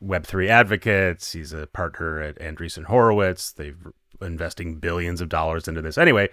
Web 0.00 0.26
three 0.26 0.48
advocates. 0.48 1.32
He's 1.32 1.52
a 1.52 1.66
partner 1.66 2.20
at 2.20 2.38
Andreessen 2.38 2.84
Horowitz. 2.84 3.52
They've 3.52 3.76
investing 4.22 4.76
billions 4.76 5.20
of 5.20 5.28
dollars 5.28 5.68
into 5.68 5.82
this. 5.82 5.98
Anyway, 5.98 6.30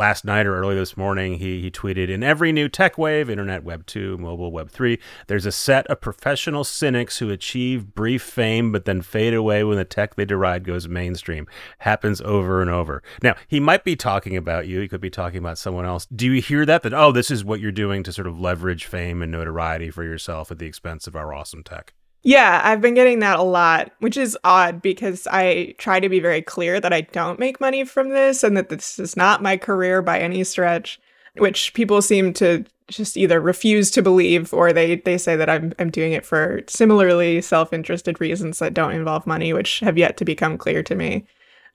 last 0.00 0.24
night 0.24 0.46
or 0.46 0.56
early 0.56 0.74
this 0.74 0.96
morning, 0.96 1.34
he, 1.34 1.60
he 1.60 1.70
tweeted 1.70 2.08
In 2.08 2.22
every 2.22 2.52
new 2.52 2.70
tech 2.70 2.96
wave, 2.96 3.28
internet, 3.28 3.62
web 3.62 3.84
2, 3.84 4.16
mobile, 4.16 4.50
web 4.50 4.70
3, 4.70 4.98
there's 5.26 5.44
a 5.44 5.52
set 5.52 5.86
of 5.88 6.00
professional 6.00 6.64
cynics 6.64 7.18
who 7.18 7.28
achieve 7.28 7.94
brief 7.94 8.22
fame 8.22 8.72
but 8.72 8.86
then 8.86 9.02
fade 9.02 9.34
away 9.34 9.62
when 9.62 9.76
the 9.76 9.84
tech 9.84 10.14
they 10.14 10.24
deride 10.24 10.64
goes 10.64 10.88
mainstream. 10.88 11.46
Happens 11.80 12.22
over 12.22 12.62
and 12.62 12.70
over. 12.70 13.02
Now, 13.22 13.34
he 13.46 13.60
might 13.60 13.84
be 13.84 13.94
talking 13.94 14.38
about 14.38 14.66
you. 14.66 14.80
He 14.80 14.88
could 14.88 15.02
be 15.02 15.10
talking 15.10 15.38
about 15.38 15.58
someone 15.58 15.84
else. 15.84 16.06
Do 16.06 16.32
you 16.32 16.40
hear 16.40 16.64
that? 16.64 16.82
That, 16.82 16.94
oh, 16.94 17.12
this 17.12 17.30
is 17.30 17.44
what 17.44 17.60
you're 17.60 17.70
doing 17.70 18.02
to 18.04 18.12
sort 18.12 18.26
of 18.26 18.40
leverage 18.40 18.86
fame 18.86 19.20
and 19.20 19.30
notoriety 19.30 19.90
for 19.90 20.02
yourself 20.02 20.50
at 20.50 20.58
the 20.58 20.66
expense 20.66 21.06
of 21.06 21.14
our 21.14 21.34
awesome 21.34 21.62
tech? 21.62 21.92
Yeah, 22.22 22.60
I've 22.62 22.82
been 22.82 22.94
getting 22.94 23.20
that 23.20 23.38
a 23.38 23.42
lot, 23.42 23.92
which 24.00 24.16
is 24.16 24.36
odd 24.44 24.82
because 24.82 25.26
I 25.30 25.74
try 25.78 26.00
to 26.00 26.08
be 26.08 26.20
very 26.20 26.42
clear 26.42 26.78
that 26.78 26.92
I 26.92 27.02
don't 27.02 27.38
make 27.38 27.60
money 27.60 27.84
from 27.84 28.10
this 28.10 28.44
and 28.44 28.56
that 28.56 28.68
this 28.68 28.98
is 28.98 29.16
not 29.16 29.42
my 29.42 29.56
career 29.56 30.02
by 30.02 30.20
any 30.20 30.44
stretch, 30.44 31.00
which 31.36 31.72
people 31.72 32.02
seem 32.02 32.34
to 32.34 32.64
just 32.88 33.16
either 33.16 33.40
refuse 33.40 33.90
to 33.92 34.02
believe 34.02 34.52
or 34.52 34.72
they 34.72 34.96
they 34.96 35.16
say 35.16 35.36
that 35.36 35.48
I'm 35.48 35.72
I'm 35.78 35.90
doing 35.90 36.12
it 36.12 36.26
for 36.26 36.60
similarly 36.66 37.40
self-interested 37.40 38.20
reasons 38.20 38.58
that 38.58 38.74
don't 38.74 38.92
involve 38.92 39.26
money, 39.26 39.52
which 39.52 39.80
have 39.80 39.96
yet 39.96 40.16
to 40.18 40.24
become 40.24 40.58
clear 40.58 40.82
to 40.82 40.94
me. 40.94 41.24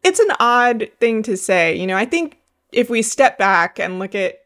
It's 0.04 0.20
an 0.20 0.32
odd 0.40 0.90
thing 1.00 1.24
to 1.24 1.38
say. 1.38 1.76
You 1.76 1.88
know, 1.88 1.98
I 1.98 2.06
think 2.06 2.38
if 2.72 2.90
we 2.90 3.02
step 3.02 3.38
back 3.40 3.80
and 3.80 3.98
look 3.98 4.14
at 4.14 4.42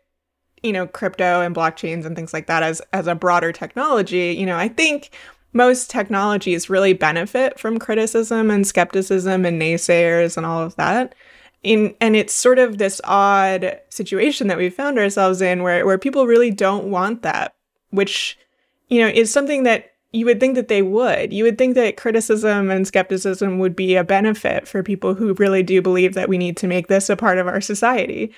you 0.63 0.71
know 0.71 0.87
crypto 0.87 1.41
and 1.41 1.55
blockchains 1.55 2.05
and 2.05 2.15
things 2.15 2.33
like 2.33 2.47
that 2.47 2.63
as 2.63 2.81
as 2.93 3.07
a 3.07 3.15
broader 3.15 3.51
technology, 3.51 4.35
you 4.37 4.45
know, 4.45 4.57
I 4.57 4.69
think 4.69 5.11
most 5.53 5.89
technologies 5.89 6.69
really 6.69 6.93
benefit 6.93 7.59
from 7.59 7.79
criticism 7.79 8.51
and 8.51 8.67
skepticism 8.67 9.45
and 9.45 9.61
naysayers 9.61 10.37
and 10.37 10.45
all 10.45 10.61
of 10.61 10.75
that. 10.75 11.15
In, 11.63 11.95
and 11.99 12.15
it's 12.15 12.33
sort 12.33 12.59
of 12.59 12.77
this 12.77 13.01
odd 13.03 13.79
situation 13.89 14.47
that 14.47 14.57
we 14.57 14.69
found 14.69 14.97
ourselves 14.97 15.41
in 15.41 15.63
where, 15.63 15.85
where 15.85 15.97
people 15.97 16.25
really 16.25 16.51
don't 16.51 16.85
want 16.85 17.23
that, 17.23 17.55
which, 17.89 18.37
you 18.87 19.01
know, 19.01 19.07
is 19.07 19.31
something 19.31 19.63
that 19.63 19.91
you 20.11 20.25
would 20.25 20.39
think 20.39 20.55
that 20.55 20.69
they 20.69 20.81
would. 20.81 21.33
You 21.33 21.43
would 21.43 21.57
think 21.57 21.75
that 21.75 21.97
criticism 21.97 22.71
and 22.71 22.87
skepticism 22.87 23.59
would 23.59 23.75
be 23.75 23.95
a 23.95 24.03
benefit 24.03 24.67
for 24.67 24.81
people 24.81 25.13
who 25.13 25.33
really 25.33 25.61
do 25.61 25.81
believe 25.81 26.13
that 26.13 26.29
we 26.29 26.37
need 26.37 26.57
to 26.57 26.67
make 26.67 26.87
this 26.87 27.09
a 27.09 27.15
part 27.15 27.37
of 27.37 27.47
our 27.47 27.61
society. 27.61 28.31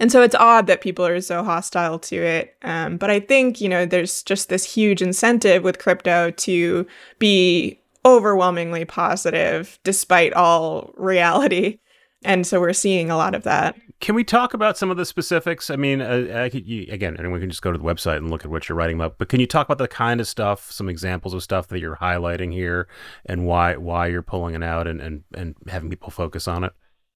And 0.00 0.10
so 0.10 0.22
it's 0.22 0.34
odd 0.34 0.66
that 0.66 0.80
people 0.80 1.06
are 1.06 1.20
so 1.20 1.44
hostile 1.44 1.98
to 2.00 2.16
it. 2.16 2.56
Um, 2.62 2.96
but 2.96 3.10
I 3.10 3.20
think, 3.20 3.60
you 3.60 3.68
know, 3.68 3.86
there's 3.86 4.22
just 4.24 4.48
this 4.48 4.64
huge 4.64 5.00
incentive 5.00 5.62
with 5.62 5.78
crypto 5.78 6.30
to 6.30 6.86
be 7.18 7.80
overwhelmingly 8.04 8.84
positive 8.84 9.78
despite 9.84 10.32
all 10.32 10.92
reality. 10.96 11.78
And 12.24 12.46
so 12.46 12.60
we're 12.60 12.72
seeing 12.72 13.10
a 13.10 13.16
lot 13.16 13.34
of 13.34 13.44
that. 13.44 13.76
Can 14.00 14.14
we 14.14 14.24
talk 14.24 14.52
about 14.54 14.76
some 14.76 14.90
of 14.90 14.96
the 14.96 15.06
specifics? 15.06 15.70
I 15.70 15.76
mean, 15.76 16.00
uh, 16.00 16.42
I 16.44 16.48
could, 16.48 16.66
you, 16.66 16.86
again, 16.90 17.16
anyone 17.18 17.40
can 17.40 17.48
just 17.48 17.62
go 17.62 17.70
to 17.70 17.78
the 17.78 17.84
website 17.84 18.16
and 18.16 18.30
look 18.30 18.44
at 18.44 18.50
what 18.50 18.68
you're 18.68 18.76
writing 18.76 18.96
about. 18.96 19.18
But 19.18 19.28
can 19.28 19.40
you 19.40 19.46
talk 19.46 19.66
about 19.66 19.78
the 19.78 19.88
kind 19.88 20.20
of 20.20 20.26
stuff, 20.26 20.70
some 20.70 20.88
examples 20.88 21.32
of 21.32 21.42
stuff 21.42 21.68
that 21.68 21.78
you're 21.78 21.96
highlighting 21.96 22.52
here, 22.52 22.88
and 23.26 23.46
why 23.46 23.76
why 23.76 24.08
you're 24.08 24.22
pulling 24.22 24.54
it 24.54 24.62
out 24.62 24.86
and 24.86 25.00
and, 25.00 25.22
and 25.34 25.54
having 25.68 25.88
people 25.88 26.10
focus 26.10 26.48
on 26.48 26.64
it? 26.64 26.72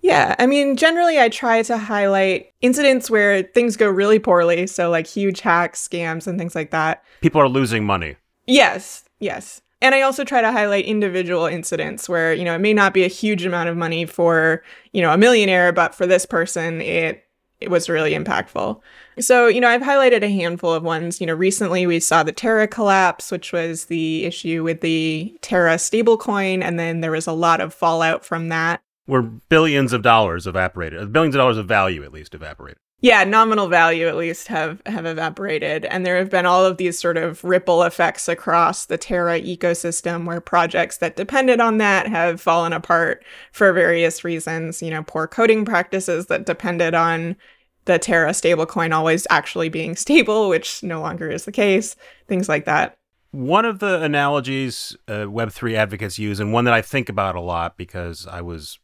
Yeah, 0.09 0.35
I 0.39 0.47
mean, 0.47 0.77
generally, 0.77 1.21
I 1.21 1.29
try 1.29 1.63
to 1.65 1.77
highlight 1.77 2.55
incidents 2.63 3.11
where 3.11 3.43
things 3.43 3.77
go 3.77 3.91
really 3.91 4.19
poorly. 4.19 4.67
So, 4.67 4.89
like 4.89 5.07
huge 5.07 5.43
hacks, 5.43 5.87
scams, 5.87 6.27
and 6.27 6.39
things 6.39 6.55
like 6.55 6.71
that. 6.71 7.05
People 7.21 7.43
are 7.43 7.49
losing 7.49 7.85
money. 7.85 8.17
Yes, 8.47 9.05
yes. 9.21 9.61
And 9.83 9.95
I 9.95 10.01
also 10.01 10.25
try 10.25 10.41
to 10.41 10.51
highlight 10.51 10.87
individual 10.87 11.45
incidents 11.45 12.09
where, 12.09 12.33
you 12.33 12.43
know, 12.43 12.55
it 12.55 12.61
may 12.61 12.73
not 12.73 12.95
be 12.95 13.05
a 13.05 13.09
huge 13.09 13.45
amount 13.45 13.69
of 13.69 13.77
money 13.77 14.07
for, 14.07 14.63
you 14.93 15.03
know, 15.03 15.13
a 15.13 15.19
millionaire, 15.19 15.73
but 15.75 15.95
for 15.95 16.07
this 16.07 16.25
person, 16.25 16.81
it 16.81 17.25
it 17.61 17.71
was 17.71 17.91
really 17.91 18.13
impactful. 18.13 18.81
So, 19.19 19.47
you 19.49 19.61
know, 19.61 19.69
I've 19.69 19.83
highlighted 19.83 20.23
a 20.23 20.31
handful 20.31 20.73
of 20.73 20.85
ones. 20.85 21.21
You 21.21 21.27
know, 21.27 21.35
recently 21.35 21.87
we 21.87 22.01
saw 22.01 22.23
the 22.23 22.33
Terra 22.33 22.67
collapse, 22.67 23.31
which 23.31 23.53
was 23.53 23.87
the 23.87 24.25
issue 24.25 24.63
with 24.63 24.81
the 24.81 25.37
Terra 25.43 25.75
stablecoin, 25.75 26.63
and 26.63 26.79
then 26.79 27.03
there 27.03 27.11
was 27.11 27.27
a 27.27 27.33
lot 27.33 27.61
of 27.61 27.75
fallout 27.75 28.25
from 28.25 28.49
that 28.49 28.81
where 29.09 29.23
billions 29.23 29.95
of 29.95 30.03
dollars 30.03 30.47
evaporated, 30.47 31.13
billions 31.15 31.35
of 31.35 31.39
dollars 31.39 31.57
of 31.57 31.67
value 31.67 32.05
at 32.05 32.13
least 32.13 32.35
evaporated. 32.35 32.79
Yeah, 33.01 33.25
nominal 33.25 33.69
value 33.69 34.07
at 34.07 34.17
least 34.17 34.49
have 34.49 34.83
have 34.85 35.07
evaporated, 35.07 35.87
and 35.87 36.05
there 36.05 36.19
have 36.19 36.29
been 36.29 36.45
all 36.45 36.65
of 36.67 36.77
these 36.77 36.99
sort 36.99 37.17
of 37.17 37.43
ripple 37.43 37.85
effects 37.85 38.29
across 38.29 38.85
the 38.85 38.99
Terra 38.99 39.41
ecosystem, 39.41 40.27
where 40.27 40.43
projects 40.43 40.99
that 40.99 41.17
depended 41.17 41.59
on 41.59 41.79
that 41.79 42.07
have 42.07 42.41
fallen 42.41 42.73
apart 42.75 43.25
for 43.53 43.73
various 43.73 44.25
reasons. 44.25 44.83
You 44.83 44.91
know, 44.91 45.05
poor 45.05 45.27
coding 45.27 45.65
practices 45.65 46.27
that 46.27 46.45
depended 46.45 46.93
on 46.93 47.37
the 47.87 47.99
Terra 47.99 48.33
stablecoin 48.33 48.93
always 48.93 49.27
actually 49.31 49.71
being 49.71 49.97
stable, 50.05 50.51
which 50.51 50.83
no 50.83 51.01
longer 51.01 51.31
is 51.31 51.47
the 51.47 51.53
case. 51.53 51.97
Things 52.27 52.49
like 52.49 52.67
that. 52.67 52.99
One 53.31 53.65
of 53.65 53.79
the 53.79 54.03
analogies 54.03 54.97
uh, 55.07 55.25
Web3 55.25 55.75
advocates 55.75 56.19
use, 56.19 56.41
and 56.41 56.53
one 56.53 56.65
that 56.65 56.75
I 56.75 56.83
think 56.83 57.09
about 57.09 57.37
a 57.37 57.41
lot 57.41 57.79
because 57.79 58.27
I 58.27 58.43
was 58.43 58.79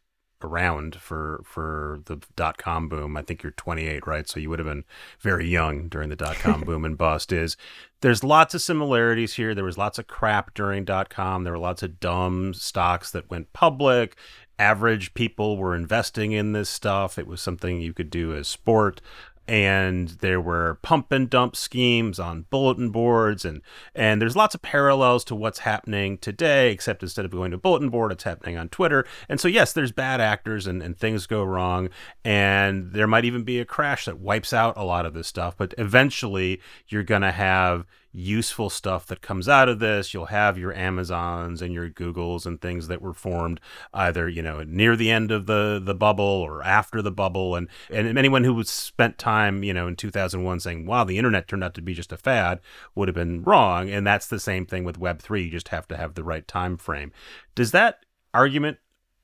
around 0.44 0.96
for 0.96 1.42
for 1.44 2.00
the 2.04 2.20
dot 2.36 2.58
com 2.58 2.88
boom. 2.88 3.16
I 3.16 3.22
think 3.22 3.42
you're 3.42 3.52
28, 3.52 4.06
right? 4.06 4.28
So 4.28 4.38
you 4.38 4.50
would 4.50 4.58
have 4.58 4.68
been 4.68 4.84
very 5.20 5.48
young 5.48 5.88
during 5.88 6.10
the 6.10 6.16
dot 6.16 6.36
com 6.36 6.60
boom 6.66 6.84
and 6.84 6.96
bust. 6.96 7.32
Is 7.32 7.56
there's 8.00 8.22
lots 8.22 8.54
of 8.54 8.62
similarities 8.62 9.34
here. 9.34 9.54
There 9.54 9.64
was 9.64 9.78
lots 9.78 9.98
of 9.98 10.06
crap 10.06 10.54
during 10.54 10.84
dot 10.84 11.08
com. 11.08 11.44
There 11.44 11.52
were 11.52 11.58
lots 11.58 11.82
of 11.82 11.98
dumb 11.98 12.54
stocks 12.54 13.10
that 13.10 13.30
went 13.30 13.52
public. 13.52 14.16
Average 14.58 15.14
people 15.14 15.56
were 15.56 15.74
investing 15.74 16.30
in 16.30 16.52
this 16.52 16.70
stuff. 16.70 17.18
It 17.18 17.26
was 17.26 17.40
something 17.40 17.80
you 17.80 17.92
could 17.92 18.10
do 18.10 18.34
as 18.34 18.46
sport 18.46 19.00
and 19.46 20.08
there 20.20 20.40
were 20.40 20.78
pump 20.82 21.12
and 21.12 21.28
dump 21.28 21.54
schemes 21.54 22.18
on 22.18 22.46
bulletin 22.50 22.90
boards 22.90 23.44
and 23.44 23.60
and 23.94 24.20
there's 24.20 24.36
lots 24.36 24.54
of 24.54 24.62
parallels 24.62 25.24
to 25.24 25.34
what's 25.34 25.60
happening 25.60 26.16
today 26.18 26.70
except 26.70 27.02
instead 27.02 27.24
of 27.24 27.30
going 27.30 27.50
to 27.50 27.58
bulletin 27.58 27.88
board 27.90 28.12
it's 28.12 28.24
happening 28.24 28.56
on 28.56 28.68
twitter. 28.68 29.04
And 29.28 29.40
so 29.40 29.48
yes 29.48 29.72
there's 29.72 29.92
bad 29.92 30.20
actors 30.20 30.66
and, 30.66 30.82
and 30.82 30.96
things 30.96 31.26
go 31.26 31.42
wrong 31.42 31.88
and 32.24 32.92
there 32.92 33.06
might 33.06 33.24
even 33.24 33.44
be 33.44 33.60
a 33.60 33.64
crash 33.64 34.06
that 34.06 34.18
wipes 34.18 34.52
out 34.52 34.76
a 34.76 34.84
lot 34.84 35.06
of 35.06 35.14
this 35.14 35.28
stuff 35.28 35.56
but 35.56 35.74
eventually 35.78 36.60
you're 36.88 37.02
going 37.02 37.22
to 37.22 37.32
have 37.32 37.86
useful 38.14 38.70
stuff 38.70 39.06
that 39.06 39.20
comes 39.20 39.48
out 39.48 39.68
of 39.68 39.80
this. 39.80 40.14
You'll 40.14 40.26
have 40.26 40.56
your 40.56 40.72
Amazons 40.72 41.60
and 41.60 41.74
your 41.74 41.90
Googles 41.90 42.46
and 42.46 42.60
things 42.60 42.86
that 42.88 43.02
were 43.02 43.12
formed 43.12 43.60
either, 43.92 44.28
you 44.28 44.40
know, 44.40 44.62
near 44.62 44.94
the 44.96 45.10
end 45.10 45.32
of 45.32 45.46
the 45.46 45.80
the 45.84 45.94
bubble 45.94 46.24
or 46.24 46.62
after 46.62 47.02
the 47.02 47.10
bubble. 47.10 47.56
And 47.56 47.68
and 47.90 48.16
anyone 48.16 48.44
who 48.44 48.62
spent 48.62 49.18
time, 49.18 49.64
you 49.64 49.74
know, 49.74 49.88
in 49.88 49.96
2001 49.96 50.60
saying, 50.60 50.86
"Wow, 50.86 51.04
the 51.04 51.18
internet 51.18 51.48
turned 51.48 51.64
out 51.64 51.74
to 51.74 51.82
be 51.82 51.94
just 51.94 52.12
a 52.12 52.16
fad," 52.16 52.60
would 52.94 53.08
have 53.08 53.16
been 53.16 53.42
wrong. 53.42 53.90
And 53.90 54.06
that's 54.06 54.28
the 54.28 54.40
same 54.40 54.64
thing 54.64 54.84
with 54.84 54.98
Web 54.98 55.20
three. 55.20 55.42
You 55.42 55.50
just 55.50 55.68
have 55.68 55.88
to 55.88 55.96
have 55.96 56.14
the 56.14 56.24
right 56.24 56.46
time 56.46 56.76
frame. 56.76 57.12
Does 57.54 57.72
that 57.72 58.06
argument 58.32 58.78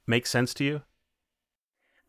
make 0.07 0.27
sense 0.27 0.53
to 0.55 0.65
you? 0.65 0.83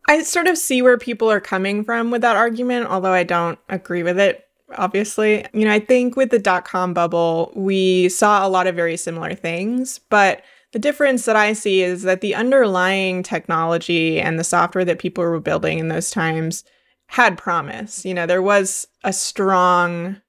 I 0.08 0.24
sort 0.24 0.48
of 0.48 0.58
see 0.58 0.82
where 0.82 0.98
people 0.98 1.30
are 1.30 1.40
coming 1.40 1.84
from 1.84 2.10
with 2.10 2.22
that 2.22 2.36
argument, 2.36 2.88
although 2.88 3.14
I 3.14 3.24
don't 3.24 3.60
agree 3.70 4.02
with 4.02 4.20
it 4.20 4.48
obviously. 4.78 5.46
You 5.54 5.66
know, 5.66 5.72
I 5.72 5.80
think 5.80 6.16
with 6.16 6.30
the 6.32 6.40
dot 6.40 6.66
com 6.66 6.94
bubble, 6.94 7.52
we 7.56 8.10
saw 8.10 8.46
a 8.46 8.50
lot 8.50 8.68
of 8.68 8.76
very 8.76 8.98
similar 8.98 9.34
things, 9.34 10.00
but 10.10 10.44
the 10.72 10.80
difference 10.80 11.26
that 11.26 11.36
I 11.36 11.54
see 11.54 11.82
is 11.82 12.04
that 12.04 12.22
the 12.22 12.34
underlying 12.34 13.24
technology 13.24 14.22
and 14.22 14.40
the 14.40 14.44
software 14.44 14.86
that 14.86 15.00
people 15.00 15.24
were 15.24 15.40
building 15.40 15.80
in 15.80 15.90
those 15.90 16.12
times 16.12 16.64
had 17.08 17.38
promise. 17.38 18.06
You 18.06 18.14
know, 18.14 18.26
there 18.26 18.42
was 18.42 18.88
a 19.04 19.12
strong 19.12 20.22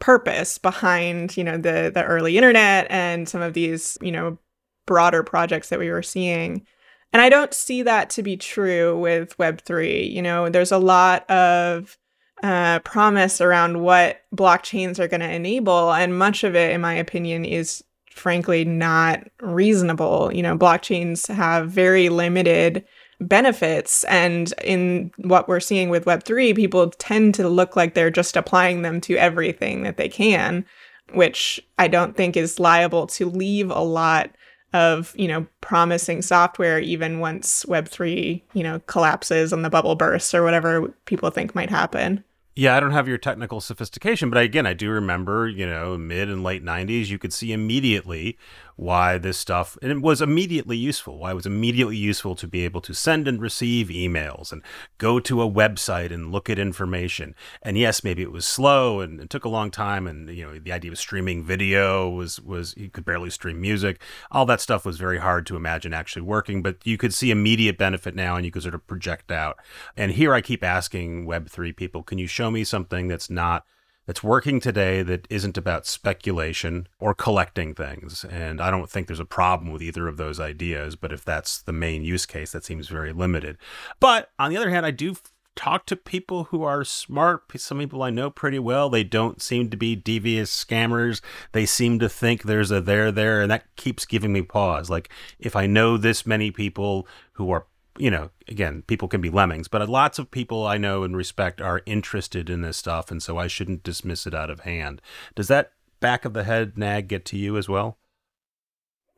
purpose 0.00 0.56
behind, 0.58 1.36
you 1.36 1.44
know, 1.44 1.58
the 1.58 1.90
the 1.94 2.04
early 2.04 2.36
internet 2.38 2.86
and 2.88 3.28
some 3.28 3.42
of 3.42 3.52
these, 3.52 3.98
you 4.00 4.10
know, 4.10 4.38
broader 4.86 5.22
projects 5.22 5.68
that 5.68 5.78
we 5.78 5.90
were 5.90 6.02
seeing. 6.02 6.66
And 7.12 7.20
I 7.20 7.28
don't 7.28 7.52
see 7.52 7.82
that 7.82 8.08
to 8.10 8.22
be 8.22 8.38
true 8.38 8.98
with 8.98 9.36
Web3. 9.36 10.10
You 10.10 10.22
know, 10.22 10.48
there's 10.48 10.72
a 10.72 10.78
lot 10.78 11.30
of 11.30 11.98
uh, 12.42 12.80
promise 12.80 13.40
around 13.40 13.80
what 13.80 14.22
blockchains 14.34 14.98
are 14.98 15.08
going 15.08 15.20
to 15.20 15.32
enable. 15.32 15.92
And 15.92 16.18
much 16.18 16.44
of 16.44 16.54
it, 16.56 16.72
in 16.72 16.80
my 16.80 16.94
opinion, 16.94 17.44
is 17.44 17.84
frankly 18.10 18.64
not 18.64 19.28
reasonable. 19.40 20.30
You 20.32 20.42
know, 20.42 20.58
blockchains 20.58 21.32
have 21.32 21.70
very 21.70 22.08
limited 22.08 22.84
benefits. 23.20 24.04
And 24.04 24.52
in 24.64 25.12
what 25.16 25.48
we're 25.48 25.60
seeing 25.60 25.88
with 25.88 26.04
Web3, 26.04 26.56
people 26.56 26.90
tend 26.90 27.34
to 27.36 27.48
look 27.48 27.76
like 27.76 27.94
they're 27.94 28.10
just 28.10 28.36
applying 28.36 28.82
them 28.82 29.00
to 29.02 29.16
everything 29.16 29.84
that 29.84 29.96
they 29.96 30.08
can, 30.08 30.64
which 31.12 31.60
I 31.78 31.88
don't 31.88 32.16
think 32.16 32.36
is 32.36 32.58
liable 32.58 33.06
to 33.08 33.30
leave 33.30 33.70
a 33.70 33.80
lot 33.80 34.30
of 34.72 35.12
you 35.16 35.28
know 35.28 35.46
promising 35.60 36.22
software 36.22 36.78
even 36.78 37.20
once 37.20 37.62
web3 37.68 38.40
you 38.54 38.62
know 38.62 38.80
collapses 38.86 39.52
and 39.52 39.62
the 39.62 39.68
bubble 39.68 39.94
bursts 39.94 40.32
or 40.32 40.42
whatever 40.42 40.88
people 41.04 41.30
think 41.30 41.54
might 41.54 41.68
happen 41.68 42.24
yeah, 42.54 42.76
I 42.76 42.80
don't 42.80 42.92
have 42.92 43.08
your 43.08 43.18
technical 43.18 43.60
sophistication, 43.60 44.28
but 44.28 44.42
again, 44.42 44.66
I 44.66 44.74
do 44.74 44.90
remember, 44.90 45.48
you 45.48 45.66
know, 45.66 45.96
mid 45.96 46.28
and 46.28 46.42
late 46.42 46.62
90s, 46.62 47.08
you 47.08 47.18
could 47.18 47.32
see 47.32 47.52
immediately 47.52 48.36
why 48.76 49.18
this 49.18 49.38
stuff 49.38 49.76
and 49.82 49.90
it 49.90 50.00
was 50.00 50.20
immediately 50.20 50.76
useful. 50.76 51.18
Why 51.18 51.32
it 51.32 51.34
was 51.34 51.46
immediately 51.46 51.96
useful 51.96 52.34
to 52.36 52.46
be 52.46 52.64
able 52.64 52.80
to 52.82 52.94
send 52.94 53.28
and 53.28 53.40
receive 53.40 53.88
emails 53.88 54.52
and 54.52 54.62
go 54.98 55.20
to 55.20 55.42
a 55.42 55.50
website 55.50 56.12
and 56.12 56.32
look 56.32 56.48
at 56.48 56.58
information. 56.58 57.34
And 57.62 57.78
yes 57.78 58.04
maybe 58.04 58.22
it 58.22 58.32
was 58.32 58.46
slow 58.46 59.00
and 59.00 59.20
it 59.20 59.30
took 59.30 59.44
a 59.44 59.50
long 59.50 59.70
time 59.70 60.06
and 60.06 60.28
you 60.28 60.44
know 60.44 60.58
the 60.58 60.72
idea 60.72 60.92
of 60.92 60.98
streaming 60.98 61.44
video 61.44 62.08
was 62.08 62.40
was 62.40 62.74
you 62.76 62.88
could 62.88 63.04
barely 63.04 63.30
stream 63.30 63.60
music. 63.60 64.00
All 64.30 64.46
that 64.46 64.60
stuff 64.60 64.84
was 64.84 64.98
very 64.98 65.18
hard 65.18 65.46
to 65.46 65.56
imagine 65.56 65.94
actually 65.94 66.22
working 66.22 66.62
but 66.62 66.76
you 66.84 66.96
could 66.96 67.14
see 67.14 67.30
immediate 67.30 67.78
benefit 67.78 68.14
now 68.14 68.36
and 68.36 68.44
you 68.44 68.50
could 68.50 68.62
sort 68.62 68.74
of 68.74 68.86
project 68.86 69.30
out. 69.30 69.58
And 69.96 70.12
here 70.12 70.34
i 70.34 70.40
keep 70.40 70.64
asking 70.64 71.26
web3 71.26 71.76
people 71.76 72.02
can 72.02 72.18
you 72.18 72.26
show 72.26 72.50
me 72.50 72.64
something 72.64 73.08
that's 73.08 73.30
not 73.30 73.64
that's 74.06 74.22
working 74.22 74.60
today 74.60 75.02
that 75.02 75.26
isn't 75.30 75.56
about 75.56 75.86
speculation 75.86 76.88
or 76.98 77.14
collecting 77.14 77.74
things. 77.74 78.24
And 78.24 78.60
I 78.60 78.70
don't 78.70 78.90
think 78.90 79.06
there's 79.06 79.20
a 79.20 79.24
problem 79.24 79.72
with 79.72 79.82
either 79.82 80.08
of 80.08 80.16
those 80.16 80.40
ideas. 80.40 80.96
But 80.96 81.12
if 81.12 81.24
that's 81.24 81.62
the 81.62 81.72
main 81.72 82.02
use 82.02 82.26
case, 82.26 82.52
that 82.52 82.64
seems 82.64 82.88
very 82.88 83.12
limited. 83.12 83.58
But 84.00 84.30
on 84.38 84.50
the 84.50 84.56
other 84.56 84.70
hand, 84.70 84.86
I 84.86 84.90
do 84.90 85.16
talk 85.54 85.86
to 85.86 85.96
people 85.96 86.44
who 86.44 86.62
are 86.62 86.84
smart. 86.84 87.42
Some 87.56 87.78
people 87.78 88.02
I 88.02 88.10
know 88.10 88.30
pretty 88.30 88.58
well. 88.58 88.88
They 88.88 89.04
don't 89.04 89.42
seem 89.42 89.70
to 89.70 89.76
be 89.76 89.94
devious 89.94 90.50
scammers. 90.50 91.20
They 91.52 91.66
seem 91.66 91.98
to 91.98 92.08
think 92.08 92.42
there's 92.42 92.70
a 92.70 92.80
there 92.80 93.12
there, 93.12 93.42
and 93.42 93.50
that 93.50 93.64
keeps 93.76 94.06
giving 94.06 94.32
me 94.32 94.42
pause. 94.42 94.90
Like 94.90 95.10
if 95.38 95.54
I 95.54 95.66
know 95.66 95.96
this 95.96 96.26
many 96.26 96.50
people 96.50 97.06
who 97.32 97.50
are 97.50 97.66
you 98.02 98.10
know, 98.10 98.30
again, 98.48 98.82
people 98.88 99.06
can 99.06 99.20
be 99.20 99.30
lemmings, 99.30 99.68
but 99.68 99.88
lots 99.88 100.18
of 100.18 100.32
people 100.32 100.66
I 100.66 100.76
know 100.76 101.04
and 101.04 101.16
respect 101.16 101.60
are 101.60 101.82
interested 101.86 102.50
in 102.50 102.60
this 102.60 102.76
stuff, 102.76 103.12
and 103.12 103.22
so 103.22 103.38
I 103.38 103.46
shouldn't 103.46 103.84
dismiss 103.84 104.26
it 104.26 104.34
out 104.34 104.50
of 104.50 104.60
hand. 104.60 105.00
Does 105.36 105.46
that 105.46 105.70
back 106.00 106.24
of 106.24 106.32
the 106.34 106.42
head 106.42 106.76
nag 106.76 107.06
get 107.06 107.24
to 107.26 107.38
you 107.38 107.56
as 107.56 107.68
well? 107.68 107.98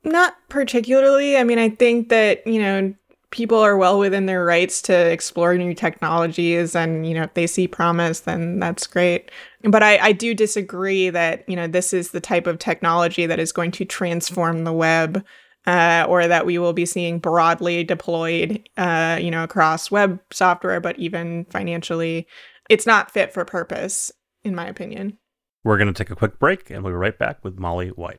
Not 0.05 0.37
particularly. 0.51 1.39
I 1.39 1.45
mean, 1.45 1.59
I 1.59 1.71
think 1.71 2.11
that, 2.11 2.47
you 2.47 2.61
know, 2.61 2.93
people 3.31 3.59
are 3.59 3.79
well 3.79 3.99
within 3.99 4.27
their 4.27 4.45
rights 4.45 4.83
to 4.83 4.95
explore 4.95 5.57
new 5.57 5.75
technologies 5.75 6.77
and 6.77 7.05
you 7.05 7.13
know 7.15 7.25
if 7.25 7.35
they 7.35 7.49
see 7.49 7.67
promise 7.67 8.21
then 8.21 8.61
that's 8.61 8.87
great 8.87 9.29
but 9.65 9.83
I, 9.83 9.99
I 9.99 10.13
do 10.13 10.35
disagree 10.35 11.11
that 11.11 11.45
you 11.49 11.57
know 11.57 11.67
this 11.67 11.93
is 11.93 12.13
the 12.13 12.21
type 12.21 12.47
of 12.47 12.61
technology 12.61 13.27
that 13.27 13.41
is 13.41 13.51
going 13.51 13.73
to 13.73 13.85
transform 13.85 14.63
the 14.63 14.73
web 14.73 15.25
uh, 15.67 16.07
or 16.09 16.27
that 16.27 16.47
we 16.47 16.59
will 16.59 16.73
be 16.73 16.87
seeing 16.87 17.19
broadly 17.19 17.85
deployed, 17.85 18.69
uh, 18.77 19.19
you 19.21 19.31
know, 19.31 19.43
across 19.43 19.91
web 19.91 20.21
software, 20.31 20.81
but 20.81 20.99
even 20.99 21.47
financially. 21.47 22.27
It's 22.69 22.87
not 22.87 23.11
fit 23.11 23.33
for 23.33 23.45
purpose, 23.45 24.13
in 24.43 24.55
my 24.55 24.67
opinion. 24.67 25.19
We're 25.65 25.79
going 25.79 25.93
to 25.93 25.95
take 25.95 26.11
a 26.11 26.17
quick 26.17 26.39
break 26.39 26.71
and 26.71 26.83
we'll 26.83 26.93
be 26.93 26.97
right 26.97 27.19
back 27.19 27.43
with 27.43 27.59
Molly 27.59 27.89
White. 27.89 28.19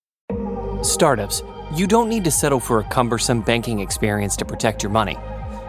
Startups, 0.81 1.41
you 1.73 1.87
don't 1.87 2.09
need 2.09 2.23
to 2.23 2.31
settle 2.31 2.59
for 2.59 2.79
a 2.79 2.83
cumbersome 2.85 3.41
banking 3.41 3.79
experience 3.79 4.35
to 4.37 4.45
protect 4.45 4.83
your 4.83 4.91
money. 4.91 5.17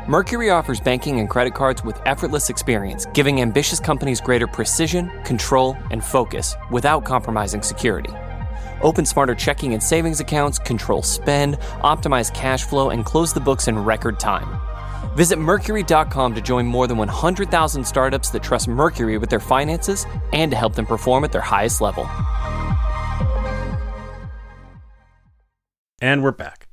Mercury 0.09 0.50
offers 0.50 0.78
banking 0.78 1.18
and 1.21 1.28
credit 1.28 1.54
cards 1.54 1.83
with 1.83 2.00
effortless 2.06 2.49
experience, 2.49 3.06
giving 3.12 3.40
ambitious 3.40 3.80
companies 3.80 4.21
greater 4.21 4.47
precision, 4.47 5.11
control, 5.25 5.76
and 5.90 6.04
focus 6.04 6.54
without 6.71 7.04
compromising 7.04 7.61
security. 7.61 8.12
Open 8.83 9.04
smarter 9.04 9.35
checking 9.35 9.73
and 9.75 9.83
savings 9.83 10.21
accounts, 10.21 10.59
control 10.59 11.02
spend, 11.02 11.59
optimize 11.83 12.33
cash 12.33 12.64
flow, 12.64 12.90
and 12.90 13.04
close 13.04 13.33
the 13.33 13.40
books 13.40 13.68
in 13.68 13.78
record 13.78 14.18
time. 14.21 14.61
Visit 15.16 15.38
Mercury.com 15.38 16.35
to 16.35 16.40
join 16.40 16.66
more 16.66 16.87
than 16.87 16.99
100,000 16.99 17.85
startups 17.87 18.30
that 18.30 18.42
trust 18.42 18.68
Mercury 18.68 19.18
with 19.18 19.30
their 19.30 19.40
finances 19.40 20.06
and 20.33 20.50
to 20.50 20.56
help 20.56 20.75
them 20.75 20.87
perform 20.87 21.25
at 21.25 21.33
their 21.33 21.40
highest 21.40 21.80
level. 21.80 22.06
And 26.02 26.23
we're 26.23 26.33
back. 26.33 26.65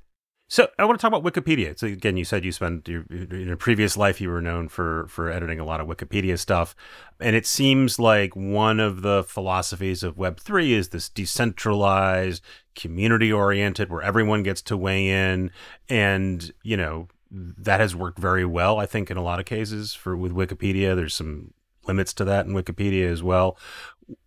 So 0.53 0.67
I 0.77 0.85
want 0.85 0.99
to 0.99 1.01
talk 1.01 1.11
about 1.11 1.23
Wikipedia. 1.23 1.79
So 1.79 1.87
again, 1.87 2.15
you 2.15 2.23
said 2.23 2.45
you 2.45 2.51
spent 2.51 2.87
your, 2.87 3.05
in 3.09 3.49
a 3.49 3.57
previous 3.57 3.97
life 3.97 4.21
you 4.21 4.29
were 4.29 4.39
known 4.39 4.67
for 4.67 5.07
for 5.07 5.31
editing 5.31 5.59
a 5.59 5.65
lot 5.65 5.81
of 5.81 5.87
Wikipedia 5.87 6.37
stuff, 6.37 6.75
and 7.19 7.35
it 7.35 7.47
seems 7.47 7.97
like 7.97 8.35
one 8.35 8.79
of 8.79 9.01
the 9.01 9.23
philosophies 9.23 10.03
of 10.03 10.15
Web 10.15 10.39
three 10.39 10.73
is 10.73 10.89
this 10.89 11.09
decentralized, 11.09 12.43
community 12.75 13.33
oriented, 13.33 13.89
where 13.89 14.03
everyone 14.03 14.43
gets 14.43 14.61
to 14.61 14.77
weigh 14.77 15.09
in, 15.09 15.49
and 15.89 16.53
you 16.61 16.77
know 16.77 17.07
that 17.31 17.79
has 17.79 17.95
worked 17.95 18.19
very 18.19 18.45
well. 18.45 18.77
I 18.77 18.85
think 18.85 19.09
in 19.09 19.17
a 19.17 19.23
lot 19.23 19.39
of 19.39 19.47
cases 19.47 19.95
for 19.95 20.15
with 20.15 20.33
Wikipedia, 20.33 20.95
there's 20.95 21.15
some 21.15 21.55
limits 21.87 22.13
to 22.13 22.25
that 22.25 22.45
in 22.45 22.53
Wikipedia 22.53 23.11
as 23.11 23.23
well 23.23 23.57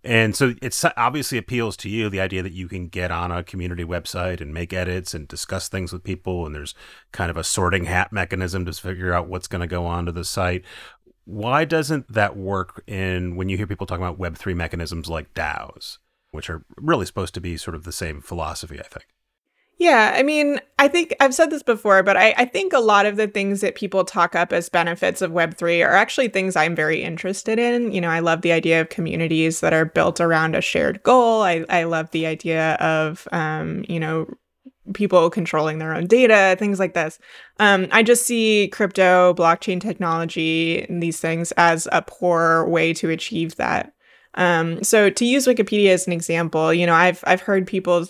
and 0.04 0.34
so 0.34 0.54
it 0.62 0.82
obviously 0.96 1.38
appeals 1.38 1.76
to 1.78 1.88
you 1.88 2.08
the 2.08 2.20
idea 2.20 2.42
that 2.42 2.52
you 2.52 2.68
can 2.68 2.88
get 2.88 3.10
on 3.10 3.30
a 3.30 3.42
community 3.42 3.84
website 3.84 4.40
and 4.40 4.54
make 4.54 4.72
edits 4.72 5.14
and 5.14 5.28
discuss 5.28 5.68
things 5.68 5.92
with 5.92 6.04
people 6.04 6.46
and 6.46 6.54
there's 6.54 6.74
kind 7.12 7.30
of 7.30 7.36
a 7.36 7.44
sorting 7.44 7.84
hat 7.84 8.12
mechanism 8.12 8.64
to 8.64 8.72
figure 8.72 9.12
out 9.12 9.28
what's 9.28 9.48
going 9.48 9.60
to 9.60 9.66
go 9.66 9.84
onto 9.84 10.12
the 10.12 10.24
site. 10.24 10.64
Why 11.24 11.64
doesn't 11.64 12.12
that 12.12 12.36
work 12.36 12.82
in 12.86 13.36
when 13.36 13.48
you 13.48 13.56
hear 13.56 13.66
people 13.66 13.86
talking 13.86 14.04
about 14.04 14.18
web3 14.18 14.54
mechanisms 14.54 15.08
like 15.08 15.34
DAOs 15.34 15.98
which 16.36 16.50
are 16.50 16.64
really 16.76 17.06
supposed 17.06 17.34
to 17.34 17.40
be 17.40 17.56
sort 17.56 17.74
of 17.74 17.84
the 17.84 17.92
same 17.92 18.20
philosophy 18.20 18.78
i 18.78 18.82
think 18.82 19.06
yeah, 19.78 20.14
I 20.16 20.22
mean, 20.22 20.58
I 20.78 20.88
think 20.88 21.14
I've 21.20 21.34
said 21.34 21.50
this 21.50 21.62
before, 21.62 22.02
but 22.02 22.16
I, 22.16 22.34
I, 22.38 22.44
think 22.46 22.72
a 22.72 22.78
lot 22.78 23.04
of 23.04 23.16
the 23.16 23.28
things 23.28 23.60
that 23.60 23.74
people 23.74 24.04
talk 24.04 24.34
up 24.34 24.50
as 24.52 24.70
benefits 24.70 25.20
of 25.20 25.32
Web3 25.32 25.86
are 25.86 25.92
actually 25.92 26.28
things 26.28 26.56
I'm 26.56 26.74
very 26.74 27.02
interested 27.02 27.58
in. 27.58 27.92
You 27.92 28.00
know, 28.00 28.08
I 28.08 28.20
love 28.20 28.40
the 28.40 28.52
idea 28.52 28.80
of 28.80 28.88
communities 28.88 29.60
that 29.60 29.74
are 29.74 29.84
built 29.84 30.18
around 30.18 30.54
a 30.56 30.62
shared 30.62 31.02
goal. 31.02 31.42
I, 31.42 31.66
I 31.68 31.84
love 31.84 32.10
the 32.12 32.26
idea 32.26 32.74
of, 32.74 33.28
um, 33.32 33.84
you 33.86 34.00
know, 34.00 34.26
people 34.94 35.28
controlling 35.28 35.78
their 35.78 35.94
own 35.94 36.06
data, 36.06 36.56
things 36.58 36.78
like 36.78 36.94
this. 36.94 37.18
Um, 37.58 37.88
I 37.92 38.02
just 38.02 38.24
see 38.24 38.68
crypto, 38.72 39.34
blockchain 39.34 39.80
technology, 39.80 40.86
and 40.88 41.02
these 41.02 41.20
things 41.20 41.52
as 41.52 41.86
a 41.92 42.00
poor 42.00 42.66
way 42.66 42.94
to 42.94 43.10
achieve 43.10 43.56
that. 43.56 43.92
Um, 44.34 44.82
so 44.82 45.10
to 45.10 45.24
use 45.24 45.46
Wikipedia 45.46 45.90
as 45.90 46.06
an 46.06 46.12
example, 46.12 46.72
you 46.72 46.86
know, 46.86 46.94
I've 46.94 47.22
I've 47.26 47.40
heard 47.40 47.66
people 47.66 48.06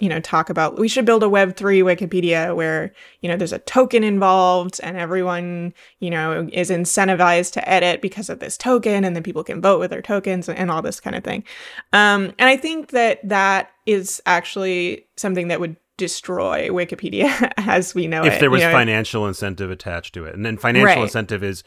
you 0.00 0.08
know 0.08 0.20
talk 0.20 0.50
about 0.50 0.78
we 0.78 0.88
should 0.88 1.04
build 1.04 1.22
a 1.22 1.26
web3 1.26 1.82
wikipedia 1.82 2.54
where 2.54 2.92
you 3.20 3.28
know 3.28 3.36
there's 3.36 3.52
a 3.52 3.58
token 3.60 4.04
involved 4.04 4.80
and 4.82 4.96
everyone 4.96 5.72
you 6.00 6.10
know 6.10 6.48
is 6.52 6.70
incentivized 6.70 7.52
to 7.52 7.68
edit 7.68 8.00
because 8.00 8.28
of 8.28 8.38
this 8.40 8.56
token 8.56 9.04
and 9.04 9.14
then 9.14 9.22
people 9.22 9.44
can 9.44 9.60
vote 9.60 9.78
with 9.80 9.90
their 9.90 10.02
tokens 10.02 10.48
and, 10.48 10.58
and 10.58 10.70
all 10.70 10.82
this 10.82 11.00
kind 11.00 11.16
of 11.16 11.24
thing 11.24 11.44
um, 11.92 12.32
and 12.38 12.48
i 12.48 12.56
think 12.56 12.88
that 12.88 13.26
that 13.26 13.70
is 13.86 14.22
actually 14.26 15.06
something 15.16 15.48
that 15.48 15.60
would 15.60 15.76
destroy 15.96 16.68
wikipedia 16.68 17.52
as 17.56 17.94
we 17.94 18.06
know 18.06 18.22
it. 18.22 18.28
if 18.28 18.34
it, 18.34 18.40
there 18.40 18.50
was 18.50 18.62
you 18.62 18.68
know? 18.68 18.72
financial 18.72 19.26
incentive 19.26 19.70
attached 19.70 20.14
to 20.14 20.24
it 20.24 20.34
and 20.34 20.46
then 20.46 20.56
financial 20.56 20.96
right. 20.96 21.02
incentive 21.02 21.42
is 21.42 21.64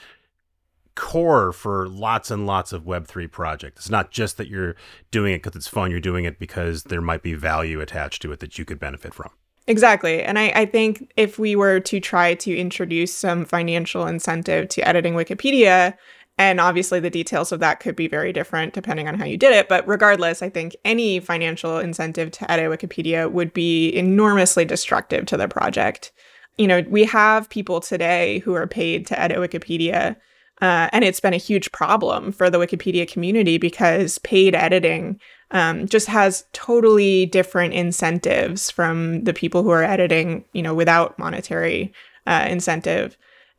core 0.96 1.52
for 1.52 1.88
lots 1.88 2.32
and 2.32 2.46
lots 2.46 2.74
of 2.74 2.84
Web3 2.84 3.32
projects. 3.32 3.82
It's 3.82 3.90
not 3.90 4.12
just 4.12 4.38
that 4.38 4.48
you're 4.48 4.76
doing 5.10 5.34
it 5.34 5.38
because 5.44 5.56
it's 5.56 5.68
fun, 5.68 5.92
you're 5.92 6.00
doing 6.00 6.26
it 6.26 6.40
because 6.40 6.84
there 6.84 7.02
might 7.02 7.24
be 7.24 7.34
value 7.34 7.82
attached 7.82 8.22
to 8.24 8.32
it 8.32 8.40
that 8.40 8.58
you 8.58 8.66
could 8.66 8.80
benefit 8.80 9.14
from. 9.14 9.32
Exactly. 9.68 10.24
And 10.24 10.40
I, 10.40 10.52
I 10.56 10.66
think 10.66 11.12
if 11.16 11.38
we 11.38 11.56
were 11.56 11.80
to 11.82 12.00
try 12.00 12.34
to 12.36 12.56
introduce 12.56 13.14
some 13.14 13.46
financial 13.46 14.06
incentive 14.08 14.70
to 14.70 14.88
editing 14.88 15.14
Wikipedia, 15.14 15.96
and 16.38 16.60
obviously 16.60 17.00
the 17.00 17.10
details 17.10 17.52
of 17.52 17.60
that 17.60 17.80
could 17.80 17.96
be 17.96 18.08
very 18.08 18.34
different 18.34 18.74
depending 18.74 19.08
on 19.08 19.18
how 19.18 19.26
you 19.26 19.38
did 19.38 19.54
it. 19.54 19.70
But 19.70 19.88
regardless, 19.88 20.42
I 20.42 20.50
think 20.50 20.76
any 20.84 21.20
financial 21.20 21.78
incentive 21.78 22.32
to 22.32 22.52
edit 22.52 22.72
Wikipedia 22.72 23.32
would 23.32 23.54
be 23.54 23.96
enormously 23.96 24.66
destructive 24.66 25.26
to 25.28 25.38
the 25.38 25.48
project. 25.48 26.12
You 26.58 26.68
know, 26.68 26.84
we 26.90 27.06
have 27.06 27.50
people 27.50 27.80
today 27.80 28.40
who 28.40 28.56
are 28.56 28.68
paid 28.68 29.06
to 29.08 29.20
edit 29.20 29.38
Wikipedia 29.38 30.16
uh, 30.62 30.89
and 30.93 31.04
it's 31.04 31.19
been 31.19 31.34
a 31.34 31.38
huge 31.38 31.71
problem 31.71 32.32
for 32.32 32.50
the 32.50 32.60
Wikipedia 32.60 33.08
community 33.12 33.58
because 33.58 34.19
paid 34.19 34.56
editing 34.56 35.19
um, 35.52 35.88
just 35.88 36.08
has 36.08 36.45
totally 36.54 37.26
different 37.26 37.74
incentives 37.74 38.69
from 38.71 39.24
the 39.24 39.34
people 39.34 39.63
who 39.63 39.71
are 39.71 39.84
editing, 39.84 40.45
you 40.54 40.62
know, 40.62 40.74
without 40.74 41.17
monetary 41.19 41.91
uh, 42.28 42.45
incentive. 42.50 43.17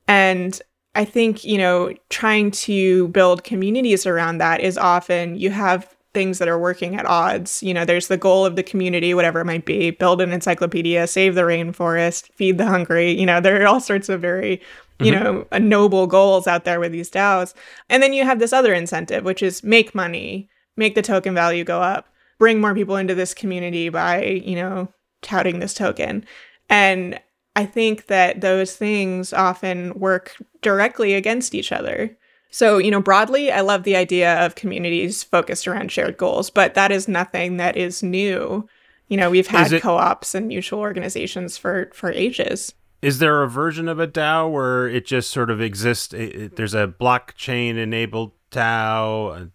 And 0.08 0.60
I 0.94 1.04
think, 1.04 1.44
you 1.44 1.58
know, 1.58 1.92
trying 2.08 2.50
to 2.52 3.08
build 3.08 3.44
communities 3.44 4.06
around 4.06 4.38
that 4.38 4.60
is 4.60 4.78
often 4.78 5.36
you 5.36 5.50
have 5.50 5.91
things 6.14 6.38
that 6.38 6.48
are 6.48 6.58
working 6.58 6.96
at 6.96 7.06
odds. 7.06 7.62
You 7.62 7.72
know, 7.72 7.84
there's 7.84 8.08
the 8.08 8.16
goal 8.16 8.44
of 8.44 8.56
the 8.56 8.62
community, 8.62 9.14
whatever 9.14 9.40
it 9.40 9.46
might 9.46 9.64
be, 9.64 9.90
build 9.90 10.20
an 10.20 10.32
encyclopedia, 10.32 11.06
save 11.06 11.34
the 11.34 11.42
rainforest, 11.42 12.30
feed 12.34 12.58
the 12.58 12.66
hungry. 12.66 13.12
You 13.12 13.26
know, 13.26 13.40
there 13.40 13.62
are 13.62 13.66
all 13.66 13.80
sorts 13.80 14.08
of 14.08 14.20
very 14.20 14.60
you 15.00 15.12
mm-hmm. 15.12 15.24
know, 15.24 15.58
noble 15.58 16.06
goals 16.06 16.46
out 16.46 16.64
there 16.64 16.80
with 16.80 16.92
these 16.92 17.10
DAOs. 17.10 17.54
And 17.88 18.02
then 18.02 18.12
you 18.12 18.24
have 18.24 18.38
this 18.38 18.52
other 18.52 18.72
incentive, 18.72 19.24
which 19.24 19.42
is 19.42 19.62
make 19.62 19.94
money, 19.94 20.48
make 20.76 20.94
the 20.94 21.02
token 21.02 21.34
value 21.34 21.64
go 21.64 21.80
up, 21.80 22.08
bring 22.38 22.60
more 22.60 22.74
people 22.74 22.96
into 22.96 23.14
this 23.14 23.34
community 23.34 23.88
by, 23.88 24.22
you 24.24 24.56
know, 24.56 24.88
touting 25.20 25.58
this 25.58 25.74
token. 25.74 26.24
And 26.68 27.20
I 27.54 27.66
think 27.66 28.06
that 28.06 28.40
those 28.40 28.76
things 28.76 29.32
often 29.32 29.98
work 29.98 30.36
directly 30.62 31.14
against 31.14 31.54
each 31.54 31.72
other. 31.72 32.16
So, 32.52 32.76
you 32.76 32.90
know, 32.90 33.00
broadly, 33.00 33.50
I 33.50 33.62
love 33.62 33.82
the 33.82 33.96
idea 33.96 34.44
of 34.44 34.54
communities 34.54 35.24
focused 35.24 35.66
around 35.66 35.90
shared 35.90 36.18
goals, 36.18 36.50
but 36.50 36.74
that 36.74 36.92
is 36.92 37.08
nothing 37.08 37.56
that 37.56 37.78
is 37.78 38.02
new. 38.02 38.68
You 39.08 39.16
know, 39.16 39.30
we've 39.30 39.46
had 39.46 39.72
it- 39.72 39.82
co-ops 39.82 40.34
and 40.34 40.46
mutual 40.46 40.78
organizations 40.78 41.56
for 41.56 41.90
for 41.92 42.12
ages. 42.12 42.74
Is 43.00 43.18
there 43.18 43.42
a 43.42 43.48
version 43.48 43.88
of 43.88 43.98
a 43.98 44.06
DAO 44.06 44.48
where 44.52 44.86
it 44.86 45.06
just 45.06 45.30
sort 45.30 45.50
of 45.50 45.60
exists? 45.60 46.14
It, 46.14 46.36
it, 46.36 46.56
there's 46.56 46.74
a 46.74 46.86
blockchain 46.86 47.76
enabled 47.76 48.30
DAO, 48.52 49.50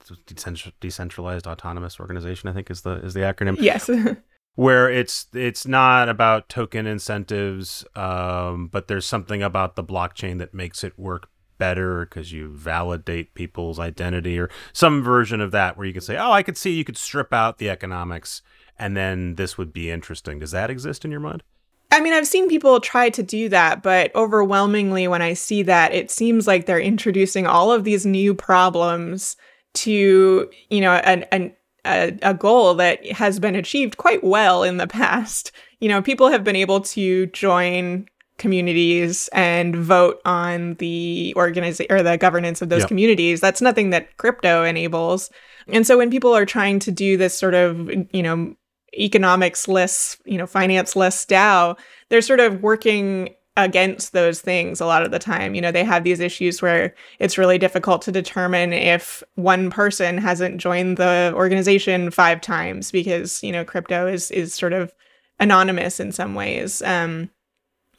decentralized 0.82 1.48
autonomous 1.48 2.00
organization. 2.00 2.50
I 2.50 2.54
think 2.54 2.70
is 2.70 2.82
the 2.82 2.96
is 2.96 3.14
the 3.14 3.22
acronym. 3.22 3.58
Yes. 3.60 3.90
where 4.56 4.90
it's 4.90 5.28
it's 5.34 5.68
not 5.68 6.10
about 6.10 6.50
token 6.50 6.88
incentives, 6.88 7.86
um, 7.96 8.68
but 8.68 8.88
there's 8.88 9.06
something 9.06 9.44
about 9.44 9.76
the 9.76 9.84
blockchain 9.84 10.40
that 10.40 10.54
makes 10.54 10.84
it 10.84 10.98
work 10.98 11.30
better 11.58 12.06
because 12.06 12.32
you 12.32 12.50
validate 12.50 13.34
people's 13.34 13.80
identity 13.80 14.40
or 14.40 14.50
some 14.74 15.04
version 15.04 15.42
of 15.42 15.52
that 15.52 15.78
where 15.78 15.86
you 15.86 15.94
can 15.94 16.02
say, 16.02 16.18
oh, 16.18 16.32
I 16.32 16.44
could 16.44 16.58
see 16.58 16.72
you 16.72 16.84
could 16.84 16.98
strip 16.98 17.34
out 17.34 17.58
the 17.58 17.70
economics 17.70 18.42
and 18.80 18.96
then 18.96 19.36
this 19.36 19.58
would 19.58 19.74
be 19.74 19.90
interesting. 19.90 20.40
Does 20.40 20.52
that 20.52 20.70
exist 20.70 21.04
in 21.04 21.12
your 21.12 21.20
mind? 21.20 21.44
I 21.92 22.02
mean, 22.02 22.14
I've 22.14 22.28
seen 22.28 22.50
people 22.50 22.80
try 22.80 23.10
to 23.10 23.24
do 23.24 23.50
that, 23.50 23.82
but 23.82 24.14
overwhelmingly, 24.14 25.08
when 25.08 25.22
I 25.22 25.34
see 25.34 25.64
that, 25.64 25.94
it 25.94 26.12
seems 26.12 26.46
like 26.46 26.66
they're 26.66 26.80
introducing 26.80 27.48
all 27.48 27.72
of 27.72 27.86
these 27.86 28.06
new 28.06 28.34
problems 28.36 29.38
to, 29.76 30.50
you 30.70 30.82
know, 30.82 30.94
an, 30.94 31.24
an 31.32 31.56
a, 31.86 32.18
a 32.22 32.34
goal 32.34 32.74
that 32.76 33.06
has 33.12 33.40
been 33.40 33.56
achieved 33.56 33.98
quite 33.98 34.24
well 34.24 34.64
in 34.64 34.78
the 34.78 34.88
past. 34.88 35.52
You 35.80 35.88
know, 35.90 36.02
people 36.02 36.30
have 36.30 36.44
been 36.44 36.56
able 36.56 36.82
to 36.82 37.28
join 37.28 38.08
communities 38.38 39.30
and 39.34 39.76
vote 39.76 40.22
on 40.26 40.76
the 40.76 41.34
organization 41.36 41.92
or 41.92 42.04
the 42.04 42.18
governance 42.18 42.62
of 42.62 42.70
those 42.70 42.82
yep. 42.82 42.88
communities. 42.88 43.42
That's 43.42 43.62
nothing 43.62 43.90
that 43.92 44.16
crypto 44.18 44.64
enables. 44.64 45.30
And 45.68 45.86
so 45.86 45.98
when 45.98 46.12
people 46.12 46.36
are 46.36 46.46
trying 46.46 46.80
to 46.80 46.92
do 46.92 47.18
this 47.18 47.38
sort 47.38 47.54
of, 47.54 47.90
you 48.14 48.24
know, 48.24 48.56
economics 48.98 49.68
less, 49.68 50.18
you 50.26 50.38
know, 50.38 50.48
finance 50.48 50.96
less 50.96 51.26
DAO, 51.26 51.78
they're 52.10 52.22
sort 52.22 52.40
of 52.40 52.62
working 52.62 53.36
against 53.58 54.14
those 54.14 54.40
things 54.40 54.80
a 54.80 54.86
lot 54.86 55.04
of 55.04 55.12
the 55.12 55.20
time. 55.20 55.56
You 55.56 55.62
know, 55.62 55.72
they 55.72 55.84
have 55.84 56.04
these 56.04 56.20
issues 56.20 56.62
where 56.62 56.94
it's 57.20 57.40
really 57.40 57.58
difficult 57.58 58.04
to 58.04 58.12
determine 58.12 58.72
if 58.72 59.24
one 59.34 59.72
person 59.72 60.20
hasn't 60.20 60.62
joined 60.62 60.98
the 60.98 61.34
organization 61.36 62.12
five 62.12 62.40
times 62.40 62.92
because, 62.92 63.42
you 63.44 63.52
know, 63.52 63.66
crypto 63.66 64.08
is 64.08 64.30
is 64.30 64.54
sort 64.54 64.74
of 64.74 64.94
anonymous 65.40 66.00
in 66.00 66.12
some 66.12 66.36
ways. 66.36 66.84
Um, 66.84 67.32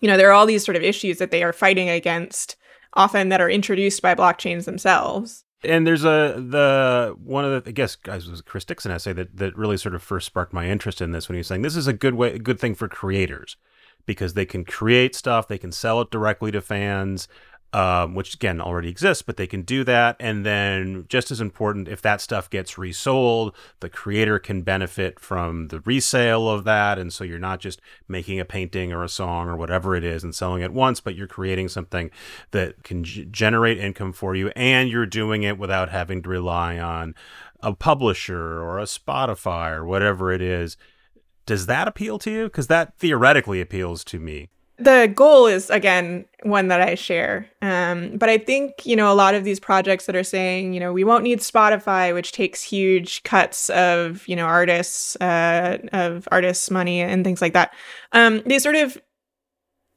you 0.00 0.08
know, 0.08 0.16
there 0.16 0.28
are 0.28 0.32
all 0.32 0.46
these 0.46 0.64
sort 0.64 0.76
of 0.76 0.82
issues 0.82 1.18
that 1.18 1.30
they 1.30 1.42
are 1.42 1.52
fighting 1.52 1.88
against 1.88 2.56
often 2.94 3.28
that 3.28 3.40
are 3.40 3.50
introduced 3.50 4.02
by 4.02 4.14
blockchains 4.14 4.64
themselves. 4.64 5.44
And 5.64 5.87
there's 5.87 6.04
a 6.04 6.34
the 6.37 7.16
one 7.22 7.44
of 7.44 7.64
the 7.64 7.70
I 7.70 7.72
guess 7.72 7.96
guys 7.96 8.28
was 8.28 8.40
Chris 8.42 8.64
Dixon 8.64 8.92
essay 8.92 9.12
that 9.14 9.37
that 9.37 9.56
really 9.56 9.76
sort 9.76 9.94
of 9.94 10.02
first 10.02 10.26
sparked 10.26 10.52
my 10.52 10.68
interest 10.68 11.00
in 11.00 11.11
this 11.11 11.28
when 11.28 11.34
he 11.34 11.40
was 11.40 11.48
saying 11.48 11.62
this 11.62 11.76
is 11.76 11.88
a 11.88 11.92
good 11.92 12.14
way 12.14 12.34
a 12.34 12.38
good 12.38 12.61
thing 12.61 12.76
for 12.76 12.88
creators 12.88 13.56
because 14.06 14.34
they 14.34 14.46
can 14.46 14.64
create 14.64 15.14
stuff, 15.14 15.48
they 15.48 15.58
can 15.58 15.72
sell 15.72 16.00
it 16.00 16.11
directly 16.11 16.50
to 16.50 16.61
fans 16.61 17.28
um, 17.72 18.14
which 18.14 18.35
again 18.35 18.61
already 18.61 18.88
exists, 18.88 19.22
but 19.22 19.37
they 19.37 19.46
can 19.46 19.62
do 19.62 19.85
that. 19.85 20.16
And 20.18 20.44
then, 20.44 21.04
just 21.09 21.31
as 21.31 21.40
important, 21.40 21.88
if 21.88 22.00
that 22.02 22.20
stuff 22.20 22.48
gets 22.48 22.78
resold, 22.78 23.54
the 23.81 23.90
creator 23.90 24.38
can 24.38 24.62
benefit 24.62 25.20
from 25.20 25.68
the 25.68 25.81
resale 25.81 26.48
of 26.48 26.64
that. 26.64 26.98
And 26.98 27.12
so 27.12 27.24
you're 27.24 27.38
not 27.38 27.61
just 27.61 27.81
making 28.09 28.40
a 28.40 28.44
painting 28.44 28.92
or 28.92 29.04
a 29.04 29.09
song 29.09 29.48
or 29.48 29.57
whatever 29.57 29.94
it 29.94 30.04
is 30.04 30.24
and 30.24 30.35
selling 30.35 30.62
it 30.62 30.72
once, 30.72 31.00
but 31.00 31.14
you're 31.14 31.26
creating 31.26 31.68
something 31.68 32.11
that 32.52 32.83
can 32.85 33.04
g- 33.04 33.26
generate 33.31 33.78
income 33.78 34.12
for 34.12 34.35
you. 34.35 34.48
And 34.57 34.88
you're 34.88 35.07
doing 35.07 35.42
it 35.42 35.59
without 35.59 35.90
having 35.90 36.22
to 36.22 36.28
rely 36.28 36.78
on 36.78 37.14
a 37.61 37.74
publisher 37.74 38.62
or 38.62 38.78
a 38.78 38.85
Spotify 38.85 39.72
or 39.72 39.85
whatever 39.85 40.33
it 40.33 40.40
is. 40.40 40.76
Does 41.44 41.66
that 41.66 41.88
appeal 41.88 42.18
to 42.20 42.31
you? 42.31 42.44
Because 42.44 42.68
that 42.68 42.98
theoretically 42.98 43.61
appeals 43.61 44.04
to 44.04 44.18
me 44.18 44.48
the 44.79 45.11
goal 45.12 45.47
is 45.47 45.71
again 45.71 46.25
one 46.45 46.69
that 46.69 46.81
I 46.81 46.95
share. 46.95 47.49
Um, 47.61 48.17
but 48.17 48.29
I 48.29 48.38
think 48.38 48.87
you 48.87 48.95
know 48.97 49.12
a 49.12 49.14
lot 49.14 49.35
of 49.35 49.45
these 49.45 49.59
projects 49.59 50.07
that 50.07 50.17
are 50.17 50.25
saying 50.25 50.73
you 50.73 50.81
know 50.81 50.93
we 50.93 51.05
won't 51.05 51.25
need 51.25 51.41
Spotify, 51.41 52.14
which 52.14 52.33
takes 52.33 52.62
huge 52.62 53.23
cuts 53.25 53.71
of 53.71 54.27
you 54.29 54.37
know 54.37 54.47
artists 54.47 55.17
uh, 55.17 55.79
of 55.93 56.29
artists' 56.31 56.71
money 56.71 57.01
and 57.01 57.25
things 57.25 57.43
like 57.43 57.55
that. 57.55 57.75
Um, 58.12 58.43
they 58.47 58.59
sort 58.59 58.77
of 58.77 59.01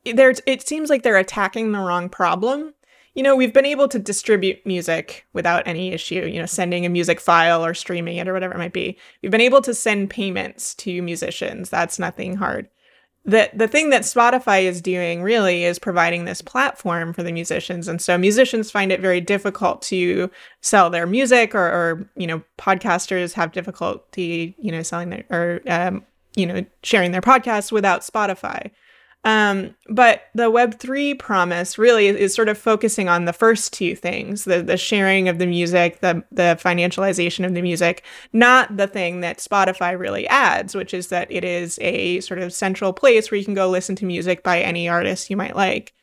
there. 0.05 0.33
It 0.45 0.67
seems 0.67 0.89
like 0.89 1.03
they're 1.03 1.17
attacking 1.17 1.71
the 1.71 1.79
wrong 1.79 2.09
problem. 2.09 2.73
You 3.13 3.23
know, 3.23 3.35
we've 3.35 3.53
been 3.53 3.65
able 3.65 3.89
to 3.89 3.99
distribute 3.99 4.65
music 4.65 5.25
without 5.33 5.67
any 5.67 5.91
issue, 5.91 6.25
you 6.25 6.39
know, 6.39 6.45
sending 6.45 6.85
a 6.85 6.89
music 6.89 7.19
file 7.19 7.63
or 7.63 7.73
streaming 7.73 8.15
it 8.15 8.27
or 8.27 8.31
whatever 8.31 8.53
it 8.53 8.57
might 8.57 8.71
be. 8.71 8.97
We've 9.21 9.31
been 9.31 9.41
able 9.41 9.61
to 9.63 9.73
send 9.73 10.09
payments 10.09 10.73
to 10.75 11.01
musicians. 11.01 11.69
That's 11.69 11.99
nothing 11.99 12.37
hard 12.37 12.69
the 13.23 13.49
the 13.53 13.67
thing 13.67 13.91
that 13.91 14.01
Spotify 14.01 14.63
is 14.63 14.81
doing 14.81 15.21
really 15.21 15.63
is 15.63 15.77
providing 15.77 16.25
this 16.25 16.41
platform 16.41 17.13
for 17.13 17.21
the 17.21 17.31
musicians, 17.31 17.87
and 17.87 18.01
so 18.01 18.17
musicians 18.17 18.71
find 18.71 18.91
it 18.91 18.99
very 18.99 19.21
difficult 19.21 19.81
to 19.83 20.31
sell 20.61 20.89
their 20.89 21.05
music, 21.05 21.53
or, 21.53 21.65
or 21.65 22.09
you 22.15 22.25
know, 22.25 22.41
podcasters 22.57 23.33
have 23.33 23.51
difficulty, 23.51 24.55
you 24.59 24.71
know, 24.71 24.81
selling 24.81 25.09
their 25.09 25.25
or 25.29 25.61
um, 25.67 26.03
you 26.35 26.45
know, 26.45 26.65
sharing 26.83 27.11
their 27.11 27.21
podcasts 27.21 27.71
without 27.71 28.01
Spotify. 28.01 28.71
Um, 29.23 29.75
but 29.87 30.23
the 30.33 30.51
Web3 30.51 31.19
promise 31.19 31.77
really 31.77 32.07
is 32.07 32.33
sort 32.33 32.49
of 32.49 32.57
focusing 32.57 33.07
on 33.07 33.25
the 33.25 33.33
first 33.33 33.71
two 33.71 33.95
things 33.95 34.45
the, 34.45 34.63
the 34.63 34.77
sharing 34.77 35.29
of 35.29 35.37
the 35.37 35.45
music, 35.45 35.99
the, 35.99 36.23
the 36.31 36.57
financialization 36.59 37.45
of 37.45 37.53
the 37.53 37.61
music, 37.61 38.03
not 38.33 38.77
the 38.77 38.87
thing 38.87 39.21
that 39.21 39.37
Spotify 39.37 39.97
really 39.97 40.27
adds, 40.27 40.73
which 40.73 40.93
is 40.93 41.07
that 41.09 41.31
it 41.31 41.43
is 41.43 41.77
a 41.81 42.19
sort 42.21 42.39
of 42.39 42.51
central 42.51 42.93
place 42.93 43.29
where 43.29 43.37
you 43.37 43.45
can 43.45 43.53
go 43.53 43.69
listen 43.69 43.95
to 43.97 44.05
music 44.05 44.41
by 44.41 44.59
any 44.59 44.89
artist 44.89 45.29
you 45.29 45.37
might 45.37 45.55
like. 45.55 45.93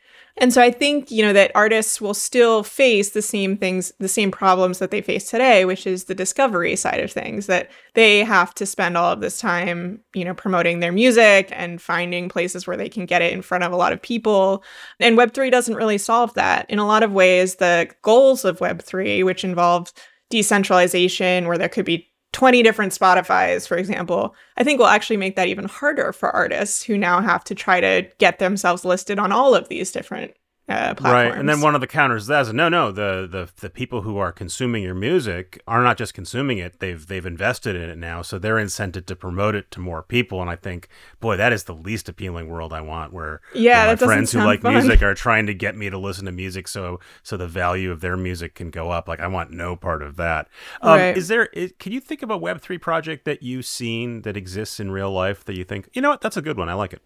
And 0.40 0.52
so 0.52 0.62
I 0.62 0.70
think, 0.70 1.10
you 1.10 1.22
know, 1.24 1.32
that 1.32 1.50
artists 1.54 2.00
will 2.00 2.14
still 2.14 2.62
face 2.62 3.10
the 3.10 3.22
same 3.22 3.56
things, 3.56 3.92
the 3.98 4.08
same 4.08 4.30
problems 4.30 4.78
that 4.78 4.90
they 4.92 5.02
face 5.02 5.28
today, 5.28 5.64
which 5.64 5.86
is 5.86 6.04
the 6.04 6.14
discovery 6.14 6.76
side 6.76 7.00
of 7.00 7.10
things, 7.10 7.46
that 7.46 7.70
they 7.94 8.22
have 8.24 8.54
to 8.54 8.64
spend 8.64 8.96
all 8.96 9.12
of 9.12 9.20
this 9.20 9.40
time, 9.40 10.00
you 10.14 10.24
know, 10.24 10.34
promoting 10.34 10.78
their 10.78 10.92
music 10.92 11.48
and 11.52 11.82
finding 11.82 12.28
places 12.28 12.66
where 12.66 12.76
they 12.76 12.88
can 12.88 13.04
get 13.04 13.20
it 13.20 13.32
in 13.32 13.42
front 13.42 13.64
of 13.64 13.72
a 13.72 13.76
lot 13.76 13.92
of 13.92 14.00
people. 14.00 14.62
And 15.00 15.18
Web3 15.18 15.50
doesn't 15.50 15.74
really 15.74 15.98
solve 15.98 16.34
that. 16.34 16.70
In 16.70 16.78
a 16.78 16.86
lot 16.86 17.02
of 17.02 17.12
ways, 17.12 17.56
the 17.56 17.90
goals 18.02 18.44
of 18.44 18.60
Web3, 18.60 19.24
which 19.24 19.42
involve 19.44 19.92
decentralization, 20.30 21.48
where 21.48 21.58
there 21.58 21.68
could 21.68 21.84
be 21.84 22.08
20 22.38 22.62
different 22.62 22.92
Spotify's, 22.92 23.66
for 23.66 23.76
example, 23.76 24.32
I 24.56 24.62
think 24.62 24.78
will 24.78 24.86
actually 24.86 25.16
make 25.16 25.34
that 25.34 25.48
even 25.48 25.64
harder 25.64 26.12
for 26.12 26.30
artists 26.30 26.84
who 26.84 26.96
now 26.96 27.20
have 27.20 27.42
to 27.44 27.54
try 27.56 27.80
to 27.80 28.08
get 28.18 28.38
themselves 28.38 28.84
listed 28.84 29.18
on 29.18 29.32
all 29.32 29.56
of 29.56 29.68
these 29.68 29.90
different 29.90 30.34
uh, 30.68 30.94
right, 31.00 31.34
and 31.34 31.48
then 31.48 31.60
one 31.60 31.74
of 31.74 31.80
the 31.80 31.86
counters 31.86 32.26
that 32.26 32.52
no, 32.52 32.68
no. 32.68 32.92
The, 32.92 33.28
the 33.30 33.50
the 33.60 33.70
people 33.70 34.02
who 34.02 34.18
are 34.18 34.32
consuming 34.32 34.82
your 34.82 34.94
music 34.94 35.62
are 35.66 35.82
not 35.82 35.96
just 35.96 36.14
consuming 36.14 36.58
it; 36.58 36.80
they've 36.80 37.06
they've 37.06 37.24
invested 37.24 37.74
in 37.74 37.88
it 37.88 37.98
now, 37.98 38.22
so 38.22 38.38
they're 38.38 38.56
incented 38.56 39.06
to 39.06 39.16
promote 39.16 39.54
it 39.54 39.70
to 39.72 39.80
more 39.80 40.02
people. 40.02 40.40
And 40.40 40.50
I 40.50 40.56
think, 40.56 40.88
boy, 41.20 41.36
that 41.36 41.52
is 41.52 41.64
the 41.64 41.74
least 41.74 42.08
appealing 42.08 42.48
world 42.48 42.72
I 42.72 42.80
want. 42.80 43.12
Where 43.12 43.40
yeah, 43.54 43.86
where 43.86 43.96
my 43.96 44.06
friends 44.06 44.32
who 44.32 44.40
like 44.40 44.62
fun. 44.62 44.74
music 44.74 45.02
are 45.02 45.14
trying 45.14 45.46
to 45.46 45.54
get 45.54 45.76
me 45.76 45.90
to 45.90 45.98
listen 45.98 46.26
to 46.26 46.32
music, 46.32 46.68
so 46.68 47.00
so 47.22 47.36
the 47.36 47.48
value 47.48 47.90
of 47.90 48.00
their 48.00 48.16
music 48.16 48.54
can 48.54 48.70
go 48.70 48.90
up. 48.90 49.08
Like 49.08 49.20
I 49.20 49.26
want 49.26 49.50
no 49.50 49.74
part 49.74 50.02
of 50.02 50.16
that. 50.16 50.48
Um, 50.82 50.98
right. 50.98 51.16
Is 51.16 51.28
there? 51.28 51.46
Is, 51.46 51.72
can 51.78 51.92
you 51.92 52.00
think 52.00 52.22
of 52.22 52.30
a 52.30 52.36
Web 52.36 52.60
three 52.60 52.78
project 52.78 53.24
that 53.24 53.42
you've 53.42 53.66
seen 53.66 54.22
that 54.22 54.36
exists 54.36 54.80
in 54.80 54.90
real 54.90 55.10
life 55.10 55.44
that 55.44 55.56
you 55.56 55.64
think, 55.64 55.88
you 55.92 56.02
know 56.02 56.10
what, 56.10 56.20
that's 56.20 56.36
a 56.36 56.42
good 56.42 56.56
one. 56.56 56.68
I 56.68 56.74
like 56.74 56.92
it. 56.92 57.02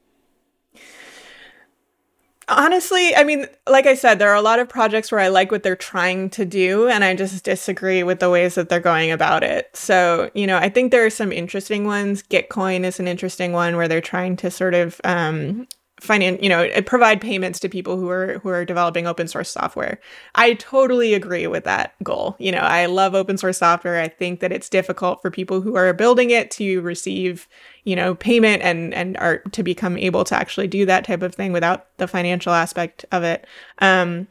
Honestly, 2.48 3.14
I 3.14 3.24
mean, 3.24 3.46
like 3.68 3.86
I 3.86 3.94
said, 3.94 4.18
there 4.18 4.30
are 4.30 4.36
a 4.36 4.42
lot 4.42 4.58
of 4.58 4.68
projects 4.68 5.12
where 5.12 5.20
I 5.20 5.28
like 5.28 5.50
what 5.52 5.62
they're 5.62 5.76
trying 5.76 6.28
to 6.30 6.44
do, 6.44 6.88
and 6.88 7.04
I 7.04 7.14
just 7.14 7.44
disagree 7.44 8.02
with 8.02 8.20
the 8.20 8.30
ways 8.30 8.56
that 8.56 8.68
they're 8.68 8.80
going 8.80 9.10
about 9.10 9.42
it. 9.42 9.70
So, 9.74 10.30
you 10.34 10.46
know, 10.46 10.56
I 10.56 10.68
think 10.68 10.90
there 10.90 11.06
are 11.06 11.10
some 11.10 11.32
interesting 11.32 11.86
ones. 11.86 12.22
Gitcoin 12.22 12.84
is 12.84 12.98
an 12.98 13.06
interesting 13.06 13.52
one 13.52 13.76
where 13.76 13.88
they're 13.88 14.00
trying 14.00 14.36
to 14.36 14.50
sort 14.50 14.74
of 14.74 15.00
um, 15.04 15.68
finan- 16.02 16.42
you 16.42 16.48
know 16.48 16.68
provide 16.82 17.20
payments 17.20 17.60
to 17.60 17.68
people 17.68 17.96
who 17.96 18.08
are 18.08 18.38
who 18.38 18.48
are 18.48 18.64
developing 18.64 19.06
open 19.06 19.28
source 19.28 19.50
software. 19.50 20.00
I 20.34 20.54
totally 20.54 21.14
agree 21.14 21.46
with 21.46 21.64
that 21.64 21.94
goal. 22.02 22.36
You 22.38 22.52
know 22.52 22.58
i 22.58 22.86
love 22.86 23.14
open 23.14 23.38
source 23.38 23.58
software. 23.58 24.00
I 24.00 24.08
think 24.08 24.40
that 24.40 24.52
it's 24.52 24.68
difficult 24.68 25.22
for 25.22 25.30
people 25.30 25.60
who 25.60 25.76
are 25.76 25.92
building 25.92 26.30
it 26.30 26.50
to 26.52 26.80
receive 26.80 27.48
you 27.84 27.96
know 27.96 28.14
payment 28.14 28.62
and 28.62 28.92
and 28.94 29.16
are 29.18 29.38
to 29.38 29.62
become 29.62 29.96
able 29.96 30.24
to 30.24 30.34
actually 30.34 30.68
do 30.68 30.84
that 30.86 31.04
type 31.04 31.22
of 31.22 31.34
thing 31.34 31.52
without 31.52 31.96
the 31.98 32.08
financial 32.08 32.52
aspect 32.52 33.04
of 33.12 33.22
it. 33.22 33.46
Um 33.78 34.28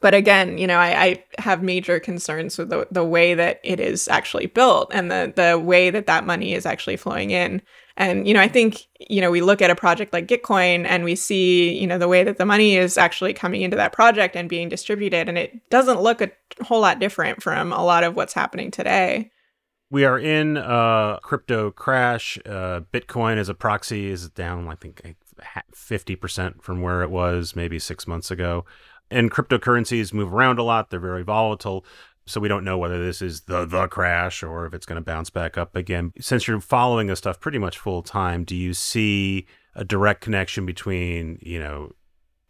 but 0.00 0.14
again, 0.14 0.58
you 0.58 0.66
know, 0.66 0.78
I, 0.78 1.04
I, 1.04 1.24
have 1.38 1.62
major 1.62 2.00
concerns 2.00 2.58
with 2.58 2.70
the, 2.70 2.88
the 2.90 3.04
way 3.04 3.34
that 3.34 3.60
it 3.62 3.78
is 3.78 4.08
actually 4.08 4.46
built 4.46 4.90
and 4.92 5.10
the, 5.10 5.32
the 5.34 5.58
way 5.58 5.90
that 5.90 6.06
that 6.06 6.26
money 6.26 6.54
is 6.54 6.66
actually 6.66 6.96
flowing 6.96 7.30
in. 7.30 7.62
And, 8.02 8.26
you 8.26 8.34
know, 8.34 8.40
I 8.40 8.48
think, 8.48 8.88
you 9.08 9.20
know, 9.20 9.30
we 9.30 9.40
look 9.40 9.62
at 9.62 9.70
a 9.70 9.76
project 9.76 10.12
like 10.12 10.26
Gitcoin 10.26 10.84
and 10.88 11.04
we 11.04 11.14
see, 11.14 11.78
you 11.78 11.86
know, 11.86 11.98
the 11.98 12.08
way 12.08 12.24
that 12.24 12.36
the 12.36 12.44
money 12.44 12.74
is 12.74 12.98
actually 12.98 13.32
coming 13.32 13.62
into 13.62 13.76
that 13.76 13.92
project 13.92 14.34
and 14.34 14.48
being 14.48 14.68
distributed. 14.68 15.28
And 15.28 15.38
it 15.38 15.70
doesn't 15.70 16.00
look 16.00 16.20
a 16.20 16.32
whole 16.64 16.80
lot 16.80 16.98
different 16.98 17.44
from 17.44 17.72
a 17.72 17.84
lot 17.84 18.02
of 18.02 18.16
what's 18.16 18.32
happening 18.32 18.72
today. 18.72 19.30
We 19.88 20.04
are 20.04 20.18
in 20.18 20.56
a 20.56 21.20
crypto 21.22 21.70
crash. 21.70 22.38
Uh, 22.44 22.80
Bitcoin 22.92 23.36
as 23.36 23.48
a 23.48 23.54
proxy 23.54 24.10
is 24.10 24.28
down, 24.30 24.66
I 24.66 24.74
think, 24.74 25.00
50% 25.72 26.60
from 26.60 26.80
where 26.80 27.02
it 27.02 27.10
was 27.10 27.54
maybe 27.54 27.78
six 27.78 28.08
months 28.08 28.32
ago. 28.32 28.64
And 29.12 29.30
cryptocurrencies 29.30 30.12
move 30.12 30.32
around 30.32 30.58
a 30.58 30.64
lot, 30.64 30.90
they're 30.90 30.98
very 30.98 31.22
volatile. 31.22 31.84
So 32.26 32.40
we 32.40 32.48
don't 32.48 32.64
know 32.64 32.78
whether 32.78 33.04
this 33.04 33.20
is 33.20 33.42
the 33.42 33.64
the 33.66 33.88
crash 33.88 34.42
or 34.42 34.66
if 34.66 34.74
it's 34.74 34.86
going 34.86 35.00
to 35.00 35.04
bounce 35.04 35.30
back 35.30 35.58
up 35.58 35.74
again. 35.74 36.12
Since 36.20 36.46
you're 36.46 36.60
following 36.60 37.08
this 37.08 37.18
stuff 37.18 37.40
pretty 37.40 37.58
much 37.58 37.78
full 37.78 38.02
time, 38.02 38.44
do 38.44 38.54
you 38.54 38.74
see 38.74 39.46
a 39.74 39.84
direct 39.84 40.20
connection 40.20 40.66
between, 40.66 41.38
you 41.42 41.58
know, 41.58 41.92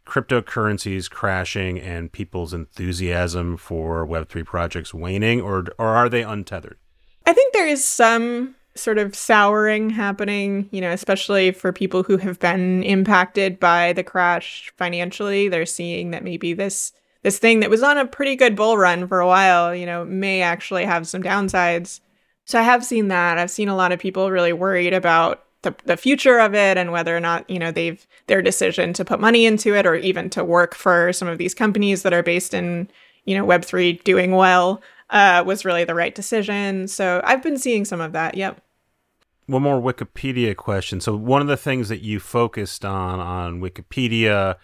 cryptocurrencies 0.06 1.08
crashing 1.08 1.80
and 1.80 2.12
people's 2.12 2.52
enthusiasm 2.52 3.56
for 3.56 4.06
Web3 4.06 4.44
projects 4.44 4.92
waning, 4.92 5.40
or, 5.40 5.66
or 5.78 5.88
are 5.88 6.08
they 6.08 6.22
untethered? 6.22 6.76
I 7.26 7.32
think 7.32 7.52
there 7.52 7.68
is 7.68 7.86
some 7.86 8.56
sort 8.74 8.98
of 8.98 9.14
souring 9.14 9.90
happening, 9.90 10.68
you 10.72 10.80
know, 10.80 10.90
especially 10.90 11.52
for 11.52 11.72
people 11.72 12.02
who 12.02 12.16
have 12.16 12.38
been 12.40 12.82
impacted 12.82 13.60
by 13.60 13.92
the 13.92 14.02
crash 14.02 14.72
financially. 14.76 15.48
They're 15.48 15.66
seeing 15.66 16.10
that 16.10 16.24
maybe 16.24 16.54
this 16.54 16.92
this 17.22 17.38
thing 17.38 17.60
that 17.60 17.70
was 17.70 17.82
on 17.82 17.98
a 17.98 18.06
pretty 18.06 18.36
good 18.36 18.56
bull 18.56 18.76
run 18.76 19.06
for 19.06 19.20
a 19.20 19.26
while, 19.26 19.74
you 19.74 19.86
know, 19.86 20.04
may 20.04 20.42
actually 20.42 20.84
have 20.84 21.06
some 21.06 21.22
downsides. 21.22 22.00
So 22.44 22.58
I 22.58 22.62
have 22.62 22.84
seen 22.84 23.08
that. 23.08 23.38
I've 23.38 23.50
seen 23.50 23.68
a 23.68 23.76
lot 23.76 23.92
of 23.92 24.00
people 24.00 24.30
really 24.30 24.52
worried 24.52 24.92
about 24.92 25.44
the, 25.62 25.74
the 25.84 25.96
future 25.96 26.38
of 26.38 26.54
it 26.54 26.76
and 26.76 26.90
whether 26.90 27.16
or 27.16 27.20
not, 27.20 27.48
you 27.48 27.58
know, 27.58 27.70
they've 27.70 28.04
their 28.26 28.42
decision 28.42 28.92
to 28.94 29.04
put 29.04 29.20
money 29.20 29.46
into 29.46 29.74
it 29.74 29.86
or 29.86 29.94
even 29.94 30.28
to 30.30 30.44
work 30.44 30.74
for 30.74 31.12
some 31.12 31.28
of 31.28 31.38
these 31.38 31.54
companies 31.54 32.02
that 32.02 32.12
are 32.12 32.22
based 32.22 32.52
in, 32.52 32.88
you 33.24 33.36
know, 33.36 33.46
Web3 33.46 34.02
doing 34.02 34.32
well 34.32 34.82
uh, 35.10 35.44
was 35.46 35.64
really 35.64 35.84
the 35.84 35.94
right 35.94 36.14
decision. 36.14 36.88
So 36.88 37.20
I've 37.24 37.42
been 37.42 37.58
seeing 37.58 37.84
some 37.84 38.00
of 38.00 38.12
that. 38.12 38.34
Yep. 38.36 38.60
One 39.46 39.62
more 39.62 39.80
Wikipedia 39.80 40.56
question. 40.56 41.00
So 41.00 41.14
one 41.14 41.42
of 41.42 41.48
the 41.48 41.56
things 41.56 41.88
that 41.88 42.02
you 42.02 42.18
focused 42.18 42.84
on 42.84 43.20
on 43.20 43.60
Wikipedia 43.60 44.56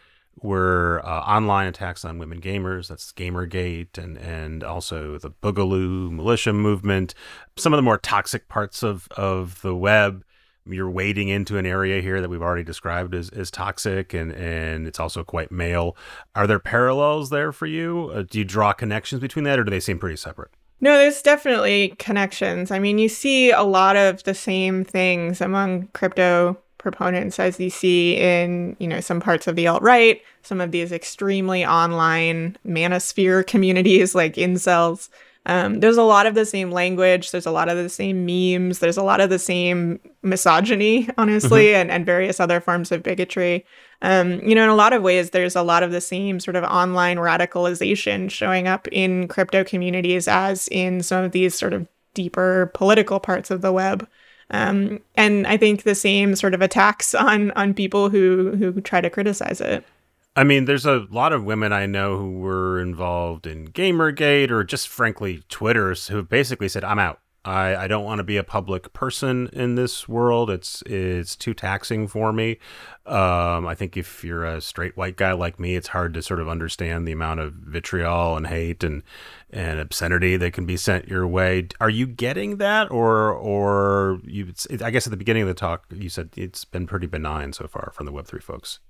were 0.42 1.01
uh, 1.05 1.20
online 1.20 1.66
attacks 1.66 2.05
on 2.05 2.18
women 2.18 2.40
gamers. 2.40 2.88
That's 2.88 3.12
Gamergate, 3.12 3.98
and 3.98 4.16
and 4.18 4.62
also 4.62 5.18
the 5.18 5.31
Boogaloo 5.31 6.11
militia 6.11 6.53
movement. 6.53 7.14
Some 7.57 7.72
of 7.72 7.79
the 7.79 7.83
more 7.83 7.98
toxic 7.98 8.48
parts 8.48 8.83
of 8.83 9.09
of 9.16 9.61
the 9.62 9.74
web. 9.74 10.24
You're 10.70 10.90
wading 10.90 11.29
into 11.29 11.57
an 11.57 11.64
area 11.64 12.03
here 12.03 12.20
that 12.20 12.29
we've 12.29 12.42
already 12.42 12.62
described 12.62 13.14
as, 13.14 13.31
as 13.31 13.51
toxic, 13.51 14.12
and 14.12 14.33
and 14.33 14.87
it's 14.87 15.01
also 15.01 15.24
quite 15.24 15.51
male. 15.51 15.96
Are 16.35 16.46
there 16.46 16.59
parallels 16.59 17.31
there 17.31 17.53
for 17.53 17.64
you? 17.64 18.11
Uh, 18.14 18.24
do 18.29 18.38
you 18.38 18.44
draw 18.44 18.74
connections 18.74 19.22
between 19.22 19.44
that, 19.44 19.59
or 19.59 19.64
do 19.64 19.70
they 19.70 19.81
seem 19.81 19.98
pretty 19.98 20.16
separate? 20.16 20.51
No, 20.81 20.96
there's 20.96 21.22
definitely 21.22 21.94
connections. 21.98 22.70
I 22.70 22.79
mean, 22.79 22.98
you 22.98 23.09
see 23.09 23.51
a 23.51 23.62
lot 23.62 23.96
of 23.96 24.22
the 24.22 24.35
same 24.35 24.85
things 24.85 25.40
among 25.40 25.88
crypto 25.88 26.57
proponents 26.78 27.38
as 27.38 27.58
you 27.60 27.70
see 27.70 28.16
in, 28.16 28.76
you 28.78 28.88
know, 28.88 29.00
some 29.00 29.20
parts 29.20 29.46
of 29.46 29.56
the 29.56 29.66
alt-right, 29.66 30.22
some 30.42 30.60
of 30.60 30.70
these 30.70 30.92
extremely 30.92 31.64
online 31.64 32.56
manosphere 32.66 33.46
communities 33.46 34.14
like 34.14 34.34
incels. 34.34 35.08
Um, 35.46 35.80
there's 35.80 35.96
a 35.96 36.02
lot 36.02 36.26
of 36.26 36.34
the 36.34 36.44
same 36.44 36.70
language. 36.70 37.30
There's 37.30 37.46
a 37.46 37.50
lot 37.50 37.68
of 37.68 37.76
the 37.78 37.88
same 37.88 38.26
memes. 38.26 38.80
There's 38.80 38.98
a 38.98 39.02
lot 39.02 39.20
of 39.20 39.30
the 39.30 39.38
same 39.38 39.98
misogyny, 40.22 41.08
honestly, 41.18 41.66
mm-hmm. 41.66 41.80
and, 41.80 41.90
and 41.90 42.06
various 42.06 42.38
other 42.38 42.60
forms 42.60 42.92
of 42.92 43.02
bigotry. 43.02 43.64
Um, 44.02 44.40
you 44.46 44.54
know, 44.54 44.64
in 44.64 44.68
a 44.68 44.74
lot 44.74 44.92
of 44.92 45.02
ways, 45.02 45.30
there's 45.30 45.56
a 45.56 45.62
lot 45.62 45.82
of 45.82 45.90
the 45.90 46.02
same 46.02 46.38
sort 46.38 46.54
of 46.54 46.64
online 46.64 47.16
radicalization 47.16 48.30
showing 48.30 48.68
up 48.68 48.86
in 48.88 49.26
crypto 49.26 49.64
communities 49.64 50.28
as 50.28 50.68
in 50.68 51.02
some 51.02 51.24
of 51.24 51.32
these 51.32 51.54
sort 51.54 51.72
of 51.72 51.88
deeper 52.14 52.70
political 52.74 53.18
parts 53.18 53.50
of 53.50 53.62
the 53.62 53.72
web. 53.72 54.06
Um, 54.50 55.00
and 55.14 55.46
I 55.46 55.56
think 55.56 55.82
the 55.82 55.94
same 55.94 56.34
sort 56.34 56.54
of 56.54 56.62
attacks 56.62 57.14
on 57.14 57.50
on 57.52 57.74
people 57.74 58.08
who 58.08 58.56
who 58.56 58.80
try 58.80 59.00
to 59.00 59.11
criticize 59.11 59.61
it. 59.61 59.84
I 60.37 60.44
mean, 60.44 60.66
there's 60.66 60.87
a 60.87 61.06
lot 61.11 61.32
of 61.32 61.44
women 61.44 61.72
I 61.72 61.87
know 61.87 62.16
who 62.16 62.38
were 62.38 62.80
involved 62.80 63.46
in 63.46 63.68
Gamergate 63.68 64.50
or 64.50 64.62
just 64.62 64.88
frankly 64.88 65.42
Twitters 65.48 66.08
who 66.08 66.22
basically 66.22 66.68
said, 66.68 66.84
"I'm 66.84 66.98
out. 66.98 67.20
I, 67.44 67.77
I 67.77 67.87
don't 67.88 68.05
want 68.05 68.18
to 68.18 68.24
be 68.24 68.37
a 68.37 68.44
public 68.44 68.92
person 68.92 69.48
in 69.53 69.74
this 69.74 70.09
world. 70.09 70.51
It's 70.51 70.83
it's 70.83 71.37
too 71.37 71.55
taxing 71.55 72.09
for 72.09 72.33
me. 72.33 72.59
Um, 73.07 73.66
I 73.66 73.74
think 73.74 73.96
if 73.96 74.22
you're 74.22 74.44
a 74.44 74.61
straight 74.61 74.96
white 74.96 75.16
guy 75.16 75.33
like 75.33 75.59
me, 75.59 75.77
it's 75.77 75.88
hard 75.88 76.14
to 76.14 76.22
sort 76.22 76.40
of 76.40 76.48
understand 76.48 77.07
the 77.07 77.12
amount 77.12 77.40
of 77.40 77.55
vitriol 77.55 78.37
and 78.37 78.48
hate 78.48 78.85
and 78.85 79.03
and 79.51 79.79
obscenity 79.79 80.37
that 80.37 80.53
can 80.53 80.66
be 80.66 80.77
sent 80.77 81.09
your 81.09 81.27
way. 81.27 81.68
Are 81.81 81.88
you 81.88 82.07
getting 82.07 82.57
that, 82.59 82.90
or 82.90 83.33
or 83.33 84.20
you? 84.24 84.53
I 84.83 84.90
guess 84.90 85.07
at 85.07 85.11
the 85.11 85.16
beginning 85.16 85.42
of 85.42 85.48
the 85.48 85.55
talk, 85.55 85.87
you 85.94 86.09
said 86.09 86.31
it's 86.37 86.64
been 86.64 86.87
pretty 86.87 87.07
benign 87.07 87.53
so 87.53 87.66
far 87.66 87.92
from 87.94 88.07
the 88.07 88.12
Web 88.12 88.27
three 88.27 88.40
folks. 88.40 88.81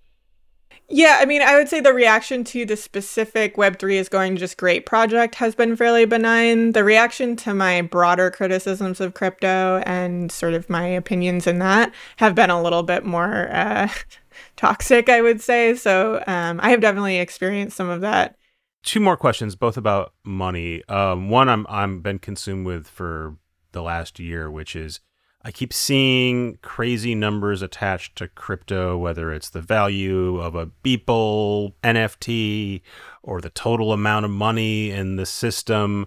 Yeah, 0.91 1.19
I 1.21 1.27
mean, 1.27 1.43
I 1.43 1.55
would 1.57 1.69
say 1.69 1.81
the 1.81 1.93
reaction 1.93 2.45
to 2.45 2.65
the 2.65 2.77
specific 2.77 3.57
Web3 3.57 3.95
is 3.95 4.09
going 4.09 4.37
just 4.37 4.57
great 4.57 4.87
project 4.87 5.35
has 5.35 5.55
been 5.55 5.77
fairly 5.77 6.07
benign. 6.07 6.73
The 6.73 6.83
reaction 6.83 7.37
to 7.37 7.53
my 7.53 7.83
broader 7.83 8.31
criticisms 8.31 8.99
of 8.99 9.13
crypto 9.13 9.83
and 9.85 10.33
sort 10.33 10.55
of 10.55 10.71
my 10.71 10.87
opinions 10.87 11.47
in 11.47 11.59
that 11.59 11.93
have 12.17 12.35
been 12.35 12.49
a 12.49 12.63
little 12.63 12.83
bit 12.83 13.05
more 13.05 13.51
uh, 13.53 13.91
toxic, 14.57 15.11
I 15.11 15.21
would 15.21 15.43
say. 15.43 15.75
So 15.75 16.25
um, 16.27 16.59
I 16.63 16.71
have 16.71 16.81
definitely 16.81 17.19
experienced 17.19 17.77
some 17.77 17.91
of 17.91 18.01
that. 18.01 18.37
Two 18.83 19.01
more 19.01 19.19
questions, 19.19 19.57
both 19.57 19.77
about 19.77 20.15
money. 20.25 20.83
Um, 20.89 21.29
one 21.29 21.51
I'm 21.51 21.67
I'm 21.69 22.01
been 22.01 22.19
consumed 22.19 22.65
with 22.65 22.87
for 22.87 23.37
the 23.73 23.83
last 23.83 24.19
year, 24.19 24.51
which 24.51 24.75
is 24.75 25.01
I 25.49 25.51
keep 25.51 25.73
seeing 25.73 26.59
crazy 26.61 27.15
numbers 27.15 27.63
attached 27.63 28.17
to 28.17 28.29
crypto, 28.29 28.99
whether 28.99 29.33
it's 29.33 29.49
the 29.49 29.63
value 29.63 30.39
of 30.39 30.55
a 30.55 30.67
Beeple 30.67 31.73
NFT 31.83 32.83
or 33.23 33.41
the 33.41 33.49
total 33.49 33.95
amount 33.95 34.27
of 34.27 34.31
money 34.31 34.91
in 34.91 35.17
the 35.17 35.25
system. 35.25 36.07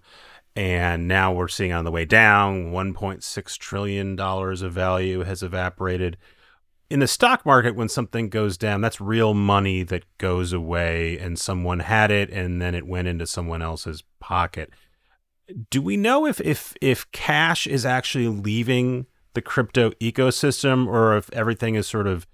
And 0.56 1.08
now 1.08 1.34
we're 1.34 1.48
seeing 1.48 1.74
on 1.74 1.86
the 1.86 1.92
way 1.92 2.06
down 2.06 2.72
$1.6 2.72 3.58
trillion 3.58 4.20
of 4.20 4.72
value 4.72 5.24
has 5.24 5.42
evaporated. 5.42 6.18
In 6.92 7.00
the 7.00 7.08
stock 7.08 7.44
market, 7.44 7.76
when 7.76 7.90
something 7.90 8.30
goes 8.30 8.60
down, 8.60 8.82
that's 8.82 9.02
real 9.02 9.34
money 9.34 9.82
that 9.82 10.06
goes 10.20 10.54
away, 10.54 11.18
and 11.18 11.40
someone 11.40 11.80
had 11.80 12.12
it 12.12 12.30
and 12.30 12.62
then 12.62 12.76
it 12.76 12.86
went 12.86 13.08
into 13.08 13.26
someone 13.26 13.64
else's 13.64 14.04
pocket. 14.20 14.70
Do 15.72 15.82
we 15.82 15.98
know 15.98 16.28
if, 16.28 16.40
if, 16.42 16.76
if 16.80 17.12
cash 17.12 17.66
is 17.66 17.88
actually 17.88 18.28
leaving 18.28 19.08
the 19.34 19.42
crypto 19.42 19.92
ecosystem 19.92 20.88
or 20.88 21.16
if 21.16 21.32
everything 21.34 21.76
is 21.76 21.88
sort 21.88 22.08
of 22.08 22.28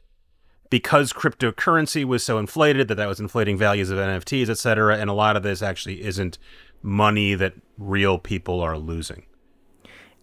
because 0.69 1.13
cryptocurrency 1.13 2.03
was 2.03 2.23
so 2.23 2.37
inflated 2.37 2.87
that 2.87 2.95
that 2.95 3.07
was 3.07 3.19
inflating 3.19 3.57
values 3.57 3.89
of 3.89 3.97
NFTs, 3.97 4.49
et 4.49 4.57
cetera. 4.57 4.97
And 4.97 5.09
a 5.09 5.13
lot 5.13 5.37
of 5.37 5.43
this 5.43 5.61
actually 5.61 6.03
isn't 6.03 6.37
money 6.81 7.35
that 7.35 7.53
real 7.77 8.17
people 8.17 8.61
are 8.61 8.77
losing. 8.77 9.23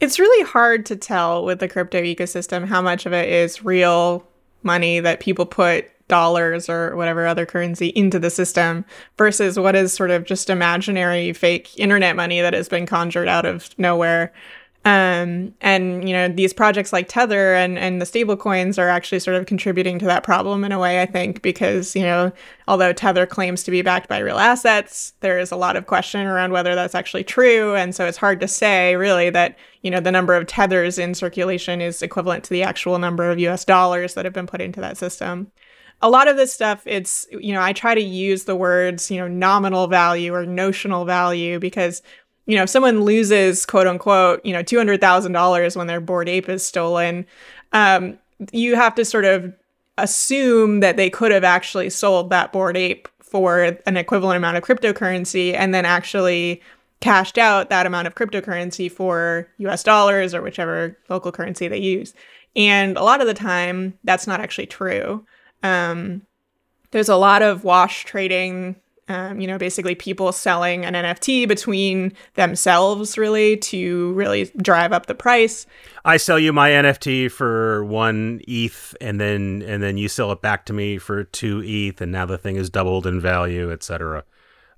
It's 0.00 0.18
really 0.18 0.44
hard 0.44 0.84
to 0.86 0.96
tell 0.96 1.44
with 1.44 1.60
the 1.60 1.68
crypto 1.68 2.02
ecosystem 2.02 2.66
how 2.66 2.82
much 2.82 3.06
of 3.06 3.12
it 3.12 3.28
is 3.28 3.64
real 3.64 4.26
money 4.62 5.00
that 5.00 5.20
people 5.20 5.46
put 5.46 5.90
dollars 6.08 6.68
or 6.68 6.94
whatever 6.96 7.26
other 7.26 7.46
currency 7.46 7.88
into 7.88 8.18
the 8.18 8.28
system 8.28 8.84
versus 9.16 9.58
what 9.58 9.74
is 9.74 9.92
sort 9.92 10.10
of 10.10 10.24
just 10.24 10.50
imaginary 10.50 11.32
fake 11.32 11.70
internet 11.78 12.14
money 12.16 12.40
that 12.40 12.52
has 12.52 12.68
been 12.68 12.84
conjured 12.86 13.28
out 13.28 13.46
of 13.46 13.70
nowhere. 13.78 14.32
Um, 14.86 15.54
and 15.62 16.06
you 16.06 16.12
know 16.14 16.28
these 16.28 16.52
projects 16.52 16.92
like 16.92 17.08
Tether 17.08 17.54
and 17.54 17.78
and 17.78 18.02
the 18.02 18.04
stablecoins 18.04 18.78
are 18.78 18.90
actually 18.90 19.18
sort 19.18 19.36
of 19.36 19.46
contributing 19.46 19.98
to 19.98 20.04
that 20.04 20.24
problem 20.24 20.62
in 20.62 20.72
a 20.72 20.78
way 20.78 21.00
I 21.00 21.06
think 21.06 21.40
because 21.40 21.96
you 21.96 22.02
know 22.02 22.30
although 22.68 22.92
Tether 22.92 23.24
claims 23.24 23.62
to 23.62 23.70
be 23.70 23.80
backed 23.80 24.10
by 24.10 24.18
real 24.18 24.36
assets 24.36 25.14
there 25.20 25.38
is 25.38 25.50
a 25.50 25.56
lot 25.56 25.76
of 25.76 25.86
question 25.86 26.26
around 26.26 26.52
whether 26.52 26.74
that's 26.74 26.94
actually 26.94 27.24
true. 27.24 27.74
And 27.74 27.94
so 27.94 28.04
it's 28.04 28.18
hard 28.18 28.40
to 28.40 28.48
say 28.48 28.94
really 28.96 29.30
that 29.30 29.56
you 29.80 29.90
know 29.90 30.00
the 30.00 30.12
number 30.12 30.34
of 30.34 30.46
tethers 30.46 30.98
in 30.98 31.14
circulation 31.14 31.80
is 31.80 32.02
equivalent 32.02 32.44
to 32.44 32.50
the 32.50 32.62
actual 32.62 32.98
number 32.98 33.30
of 33.30 33.38
US 33.38 33.64
dollars 33.64 34.12
that 34.14 34.26
have 34.26 34.34
been 34.34 34.46
put 34.46 34.60
into 34.60 34.82
that 34.82 34.98
system. 34.98 35.50
A 36.02 36.10
lot 36.10 36.28
of 36.28 36.36
this 36.36 36.52
stuff 36.52 36.82
it's 36.84 37.26
you 37.30 37.54
know 37.54 37.62
i 37.62 37.72
try 37.72 37.94
to 37.94 38.02
use 38.02 38.44
the 38.44 38.56
words 38.56 39.10
you 39.10 39.18
know 39.18 39.28
nominal 39.28 39.86
value 39.86 40.34
or 40.34 40.44
notional 40.44 41.06
value 41.06 41.58
because 41.58 42.02
you 42.46 42.56
know, 42.56 42.64
if 42.64 42.70
someone 42.70 43.02
loses 43.02 43.64
quote 43.64 43.86
unquote, 43.86 44.44
you 44.44 44.52
know, 44.52 44.62
$200,000 44.62 45.76
when 45.76 45.86
their 45.86 46.00
bored 46.00 46.28
ape 46.28 46.48
is 46.48 46.64
stolen, 46.64 47.26
um, 47.72 48.18
you 48.52 48.74
have 48.76 48.94
to 48.96 49.04
sort 49.04 49.24
of 49.24 49.52
assume 49.96 50.80
that 50.80 50.96
they 50.96 51.08
could 51.08 51.30
have 51.30 51.44
actually 51.44 51.88
sold 51.88 52.30
that 52.30 52.52
bored 52.52 52.76
ape 52.76 53.08
for 53.20 53.76
an 53.86 53.96
equivalent 53.96 54.36
amount 54.36 54.56
of 54.56 54.64
cryptocurrency 54.64 55.54
and 55.54 55.74
then 55.74 55.84
actually 55.84 56.60
cashed 57.00 57.38
out 57.38 57.70
that 57.70 57.86
amount 57.86 58.06
of 58.06 58.14
cryptocurrency 58.14 58.90
for 58.90 59.48
US 59.58 59.82
dollars 59.82 60.34
or 60.34 60.42
whichever 60.42 60.96
local 61.08 61.32
currency 61.32 61.68
they 61.68 61.78
use. 61.78 62.14
And 62.56 62.96
a 62.96 63.02
lot 63.02 63.20
of 63.20 63.26
the 63.26 63.34
time, 63.34 63.98
that's 64.04 64.26
not 64.26 64.40
actually 64.40 64.66
true. 64.66 65.24
Um, 65.62 66.22
there's 66.92 67.08
a 67.08 67.16
lot 67.16 67.42
of 67.42 67.64
wash 67.64 68.04
trading 68.04 68.76
um, 69.08 69.40
you 69.40 69.46
know, 69.46 69.58
basically 69.58 69.94
people 69.94 70.32
selling 70.32 70.84
an 70.84 70.94
NFT 70.94 71.46
between 71.46 72.12
themselves 72.34 73.18
really 73.18 73.56
to 73.58 74.12
really 74.12 74.50
drive 74.56 74.92
up 74.92 75.06
the 75.06 75.14
price. 75.14 75.66
I 76.04 76.16
sell 76.16 76.38
you 76.38 76.52
my 76.52 76.70
NFT 76.70 77.30
for 77.30 77.84
one 77.84 78.40
ETH 78.48 78.96
and 79.00 79.20
then 79.20 79.62
and 79.66 79.82
then 79.82 79.98
you 79.98 80.08
sell 80.08 80.32
it 80.32 80.40
back 80.40 80.64
to 80.66 80.72
me 80.72 80.98
for 80.98 81.24
two 81.24 81.62
ETH 81.64 82.00
and 82.00 82.12
now 82.12 82.24
the 82.24 82.38
thing 82.38 82.56
is 82.56 82.70
doubled 82.70 83.06
in 83.06 83.20
value, 83.20 83.70
etc. 83.70 84.24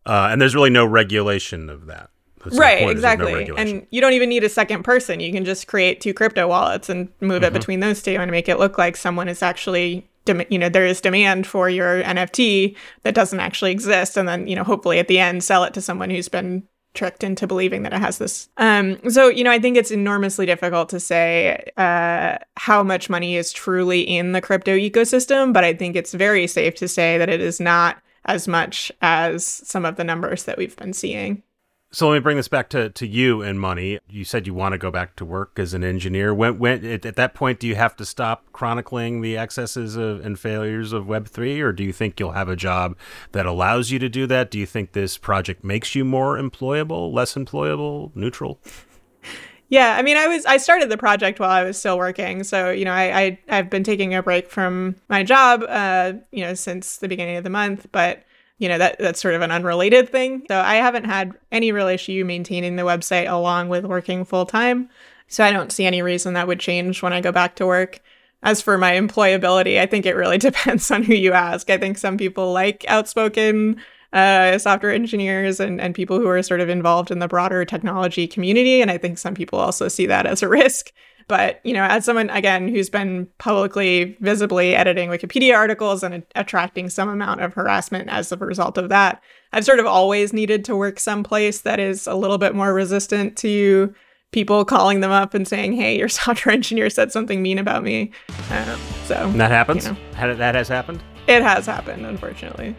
Uh, 0.05 0.29
and 0.31 0.41
there's 0.41 0.55
really 0.55 0.71
no 0.71 0.85
regulation 0.85 1.69
of 1.69 1.87
that. 1.87 2.11
That's 2.45 2.59
right, 2.59 2.89
exactly. 2.89 3.45
No 3.45 3.55
and 3.57 3.87
you 3.91 4.01
don't 4.01 4.13
even 4.13 4.29
need 4.29 4.45
a 4.45 4.49
second 4.49 4.85
person. 4.85 5.19
You 5.21 5.33
can 5.33 5.45
just 5.45 5.67
create 5.67 6.01
two 6.01 6.15
crypto 6.15 6.47
wallets 6.49 6.89
and 6.89 7.09
move 7.21 7.43
mm-hmm. 7.43 7.45
it 7.45 7.53
between 7.53 7.81
those 7.81 8.03
two 8.03 8.13
and 8.13 8.31
make 8.31 8.49
it 8.49 8.59
look 8.59 8.79
like 8.79 8.97
someone 8.97 9.29
is 9.29 9.43
actually 9.43 10.09
you 10.49 10.59
know 10.59 10.69
there 10.69 10.87
is 10.87 11.01
demand 11.01 11.47
for 11.47 11.69
your 11.69 12.03
nft 12.03 12.77
that 13.03 13.15
doesn't 13.15 13.41
actually 13.41 13.73
exist 13.73 14.17
and 14.17 14.29
then 14.29 14.47
you 14.47 14.57
know 14.57 14.65
hopefully 14.65 14.99
at 14.99 15.09
the 15.09 15.19
end 15.19 15.43
sell 15.43 15.65
it 15.65 15.75
to 15.75 15.81
someone 15.81 16.11
who's 16.11 16.29
been 16.29 16.63
tricked 16.95 17.23
into 17.23 17.47
believing 17.47 17.83
that 17.83 17.93
it 17.93 18.01
has 18.01 18.17
this. 18.17 18.49
Um 18.57 18.99
so 19.11 19.29
you 19.29 19.45
know 19.45 19.51
i 19.51 19.59
think 19.59 19.77
it's 19.77 19.91
enormously 19.91 20.47
difficult 20.47 20.89
to 20.91 21.01
say 21.01 21.71
uh 21.77 22.39
how 22.57 22.83
much 22.83 23.11
money 23.11 23.37
is 23.37 23.53
truly 23.53 24.01
in 24.01 24.33
the 24.33 24.41
crypto 24.41 24.77
ecosystem 24.77 25.53
but 25.53 25.63
i 25.65 25.75
think 25.75 25.95
it's 25.95 26.15
very 26.15 26.47
safe 26.47 26.75
to 26.77 26.89
say 26.89 27.19
that 27.19 27.29
it 27.29 27.41
is 27.41 27.61
not 27.61 27.99
as 28.25 28.49
much 28.49 28.91
as 29.03 29.45
some 29.47 29.85
of 29.85 29.97
the 29.97 30.05
numbers 30.05 30.45
that 30.45 30.59
we've 30.59 30.77
been 30.77 30.93
seeing 30.93 31.43
so 31.97 32.11
let 32.11 32.17
me 32.17 32.21
bring 32.21 32.37
this 32.37 32.47
back 32.47 32.69
to, 32.69 32.91
to 32.91 33.07
you 33.07 33.41
and 33.41 33.59
money. 33.59 33.99
You 34.07 34.23
said 34.23 34.47
you 34.47 34.53
want 34.53 34.75
to 34.75 34.79
go 34.79 34.91
back 34.91 35.17
to 35.17 35.25
work 35.25 35.59
as 35.59 35.73
an 35.73 35.83
engineer. 35.83 36.35
When, 36.35 36.59
when 36.59 36.85
at, 36.85 37.07
at 37.07 37.17
that 37.17 37.33
point, 37.33 37.59
do 37.59 37.67
you 37.67 37.75
have 37.75 37.97
to 37.97 38.05
stop 38.05 38.53
chronicling 38.53 39.23
the 39.23 39.39
excesses 39.39 39.97
of, 39.97 40.23
and 40.23 40.39
failures 40.39 40.93
of 40.93 41.09
Web 41.09 41.27
three, 41.27 41.59
or 41.63 41.73
do 41.73 41.83
you 41.83 41.95
think 41.95 42.21
you'll 42.21 42.33
have 42.33 42.51
a 42.51 42.55
job 42.55 42.99
that 43.33 43.47
allows 43.47 43.91
you 43.91 43.99
to 43.99 44.11
do 44.11 44.27
that? 44.27 44.51
Do 44.51 44.59
you 44.59 44.67
think 44.67 44.93
this 44.93 45.17
project 45.17 45.65
makes 45.65 45.95
you 45.95 46.05
more 46.05 46.37
employable, 46.37 47.15
less 47.15 47.33
employable, 47.33 48.15
neutral? 48.15 48.61
Yeah, 49.71 49.97
I 49.97 50.03
mean, 50.03 50.19
I 50.19 50.27
was 50.27 50.45
I 50.45 50.59
started 50.59 50.91
the 50.91 50.99
project 50.99 51.41
while 51.41 51.49
I 51.49 51.65
was 51.65 51.79
still 51.79 51.97
working, 51.97 52.45
so 52.45 52.71
you 52.71 52.85
know, 52.85 52.93
I, 52.93 53.39
I 53.49 53.57
have 53.57 53.71
been 53.71 53.85
taking 53.85 54.15
a 54.15 54.23
break 54.23 54.51
from 54.51 54.97
my 55.09 55.23
job, 55.23 55.65
uh, 55.67 56.13
you 56.31 56.45
know, 56.45 56.53
since 56.53 56.99
the 56.99 57.09
beginning 57.09 57.39
of 57.39 57.45
the 57.45 57.49
month, 57.49 57.87
but 57.91 58.23
you 58.59 58.69
know 58.69 58.79
that 58.79 58.99
that's 58.99 59.21
sort 59.21 59.35
of 59.35 59.43
an 59.43 59.51
unrelated 59.51 60.09
thing. 60.11 60.45
So 60.49 60.59
i 60.59 60.77
haven't 60.77 61.05
had 61.05 61.33
any 61.53 61.73
real 61.73 61.89
issue 61.89 62.25
maintaining 62.25 62.77
the 62.77 62.83
website 62.83 63.31
along 63.31 63.69
with 63.69 63.85
working 63.85 64.25
full 64.25 64.47
time 64.47 64.89
so 65.29 65.45
i 65.45 65.53
don't 65.53 65.73
see 65.73 65.85
any 65.85 66.03
reason 66.03 66.35
that 66.35 66.47
would 66.47 66.61
change 66.61 67.03
when 67.03 67.13
i 67.13 67.21
go 67.21 67.33
back 67.33 67.57
to 67.57 67.67
work. 67.67 68.01
As 68.43 68.61
for 68.61 68.79
my 68.79 68.93
employability 68.93 69.79
i 69.81 69.87
think 69.87 70.07
it 70.07 70.15
really 70.15 70.39
depends 70.49 70.91
on 70.91 71.03
who 71.03 71.15
you 71.15 71.33
ask. 71.33 71.71
I 71.71 71.79
think 71.79 71.99
some 71.99 72.17
people 72.17 72.53
like 72.53 72.85
outspoken 72.89 73.81
uh, 74.13 74.57
software 74.57 74.93
engineers 74.93 75.61
and, 75.61 75.81
and 75.81 75.95
people 75.95 76.19
who 76.19 76.29
are 76.29 76.43
sort 76.43 76.61
of 76.61 76.69
involved 76.69 77.11
in 77.11 77.19
the 77.19 77.29
broader 77.29 77.65
technology 77.65 78.27
community 78.27 78.81
and 78.81 78.91
i 78.91 78.97
think 78.97 79.19
some 79.19 79.35
people 79.35 79.59
also 79.59 79.89
see 79.89 80.07
that 80.07 80.27
as 80.27 80.43
a 80.43 80.49
risk 80.49 80.93
but, 81.29 81.61
you 81.65 81.73
know, 81.73 81.85
as 81.85 82.05
someone, 82.05 82.31
again, 82.31 82.69
who's 82.69 82.89
been 82.89 83.29
publicly, 83.39 84.17
visibly 84.21 84.77
editing 84.77 85.09
Wikipedia 85.09 85.57
articles 85.57 86.03
and 86.03 86.25
attracting 86.35 86.89
some 86.89 87.09
amount 87.09 87.41
of 87.41 87.55
harassment 87.55 88.09
as 88.09 88.31
a 88.31 88.37
result 88.37 88.79
of 88.79 88.89
that, 88.91 89.21
I've 89.53 89.65
sort 89.65 89.81
of 89.81 89.87
always 89.87 90.33
needed 90.33 90.65
to 90.67 90.77
work 90.77 91.01
someplace 91.01 91.63
that 91.63 91.81
is 91.81 92.07
a 92.07 92.15
little 92.15 92.39
bit 92.39 92.55
more 92.55 92.73
resistant 92.73 93.37
to 93.39 93.95
people 94.33 94.65
calling 94.65 95.01
them 95.01 95.11
up 95.11 95.35
and 95.35 95.49
saying, 95.49 95.73
hey, 95.73 95.99
your 95.99 96.09
software 96.11 96.55
engineer 96.55 96.91
said 96.91 97.11
something 97.11 97.43
mean 97.43 97.59
about 97.59 97.83
me. 97.83 98.13
Um, 98.51 98.79
so 99.05 99.15
and 99.15 99.41
that 99.41 99.51
happens? 99.51 99.87
You 99.87 99.97
know, 100.15 100.35
that 100.35 100.55
has 100.55 100.69
happened? 100.69 101.03
It 101.27 101.43
has 101.43 101.67
happened, 101.67 102.07
unfortunately. 102.07 102.77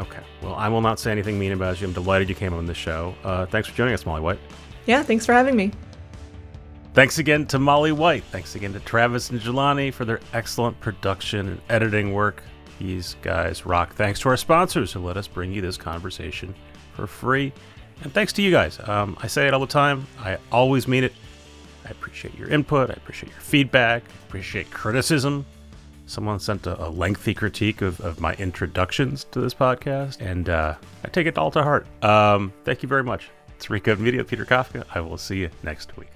Okay. 0.00 0.22
Well, 0.42 0.54
I 0.54 0.68
will 0.68 0.82
not 0.82 1.00
say 1.00 1.10
anything 1.10 1.38
mean 1.38 1.52
about 1.52 1.80
you. 1.80 1.86
I'm 1.86 1.92
delighted 1.92 2.28
you 2.28 2.34
came 2.34 2.52
on 2.52 2.66
the 2.66 2.74
show. 2.74 3.14
Uh, 3.24 3.46
thanks 3.46 3.66
for 3.68 3.74
joining 3.74 3.94
us, 3.94 4.04
Molly 4.04 4.20
White. 4.20 4.38
Yeah, 4.86 5.02
thanks 5.02 5.26
for 5.26 5.32
having 5.32 5.56
me. 5.56 5.72
Thanks 6.98 7.18
again 7.18 7.46
to 7.46 7.60
Molly 7.60 7.92
White. 7.92 8.24
Thanks 8.24 8.56
again 8.56 8.72
to 8.72 8.80
Travis 8.80 9.30
and 9.30 9.40
Jelani 9.40 9.94
for 9.94 10.04
their 10.04 10.18
excellent 10.32 10.80
production 10.80 11.46
and 11.46 11.60
editing 11.68 12.12
work. 12.12 12.42
These 12.80 13.14
guys 13.22 13.64
rock. 13.64 13.94
Thanks 13.94 14.18
to 14.18 14.30
our 14.30 14.36
sponsors 14.36 14.92
who 14.92 14.98
let 14.98 15.16
us 15.16 15.28
bring 15.28 15.52
you 15.52 15.60
this 15.60 15.76
conversation 15.76 16.56
for 16.94 17.06
free. 17.06 17.52
And 18.02 18.12
thanks 18.12 18.32
to 18.32 18.42
you 18.42 18.50
guys. 18.50 18.80
Um, 18.88 19.16
I 19.22 19.28
say 19.28 19.46
it 19.46 19.54
all 19.54 19.60
the 19.60 19.66
time. 19.68 20.08
I 20.18 20.38
always 20.50 20.88
mean 20.88 21.04
it. 21.04 21.12
I 21.86 21.90
appreciate 21.90 22.36
your 22.36 22.48
input. 22.48 22.90
I 22.90 22.94
appreciate 22.94 23.30
your 23.30 23.42
feedback. 23.42 24.02
I 24.02 24.26
appreciate 24.26 24.68
criticism. 24.72 25.46
Someone 26.06 26.40
sent 26.40 26.66
a, 26.66 26.84
a 26.84 26.90
lengthy 26.90 27.32
critique 27.32 27.80
of, 27.80 28.00
of, 28.00 28.20
my 28.20 28.34
introductions 28.34 29.22
to 29.30 29.40
this 29.40 29.54
podcast, 29.54 30.20
and 30.20 30.48
uh, 30.48 30.74
I 31.04 31.08
take 31.10 31.28
it 31.28 31.38
all 31.38 31.52
to 31.52 31.62
heart. 31.62 31.86
Um, 32.02 32.52
thank 32.64 32.82
you 32.82 32.88
very 32.88 33.04
much. 33.04 33.30
It's 33.54 33.66
Recode 33.66 34.00
Media, 34.00 34.24
Peter 34.24 34.44
Kafka. 34.44 34.84
I 34.92 35.00
will 35.00 35.16
see 35.16 35.36
you 35.38 35.50
next 35.62 35.96
week. 35.96 36.08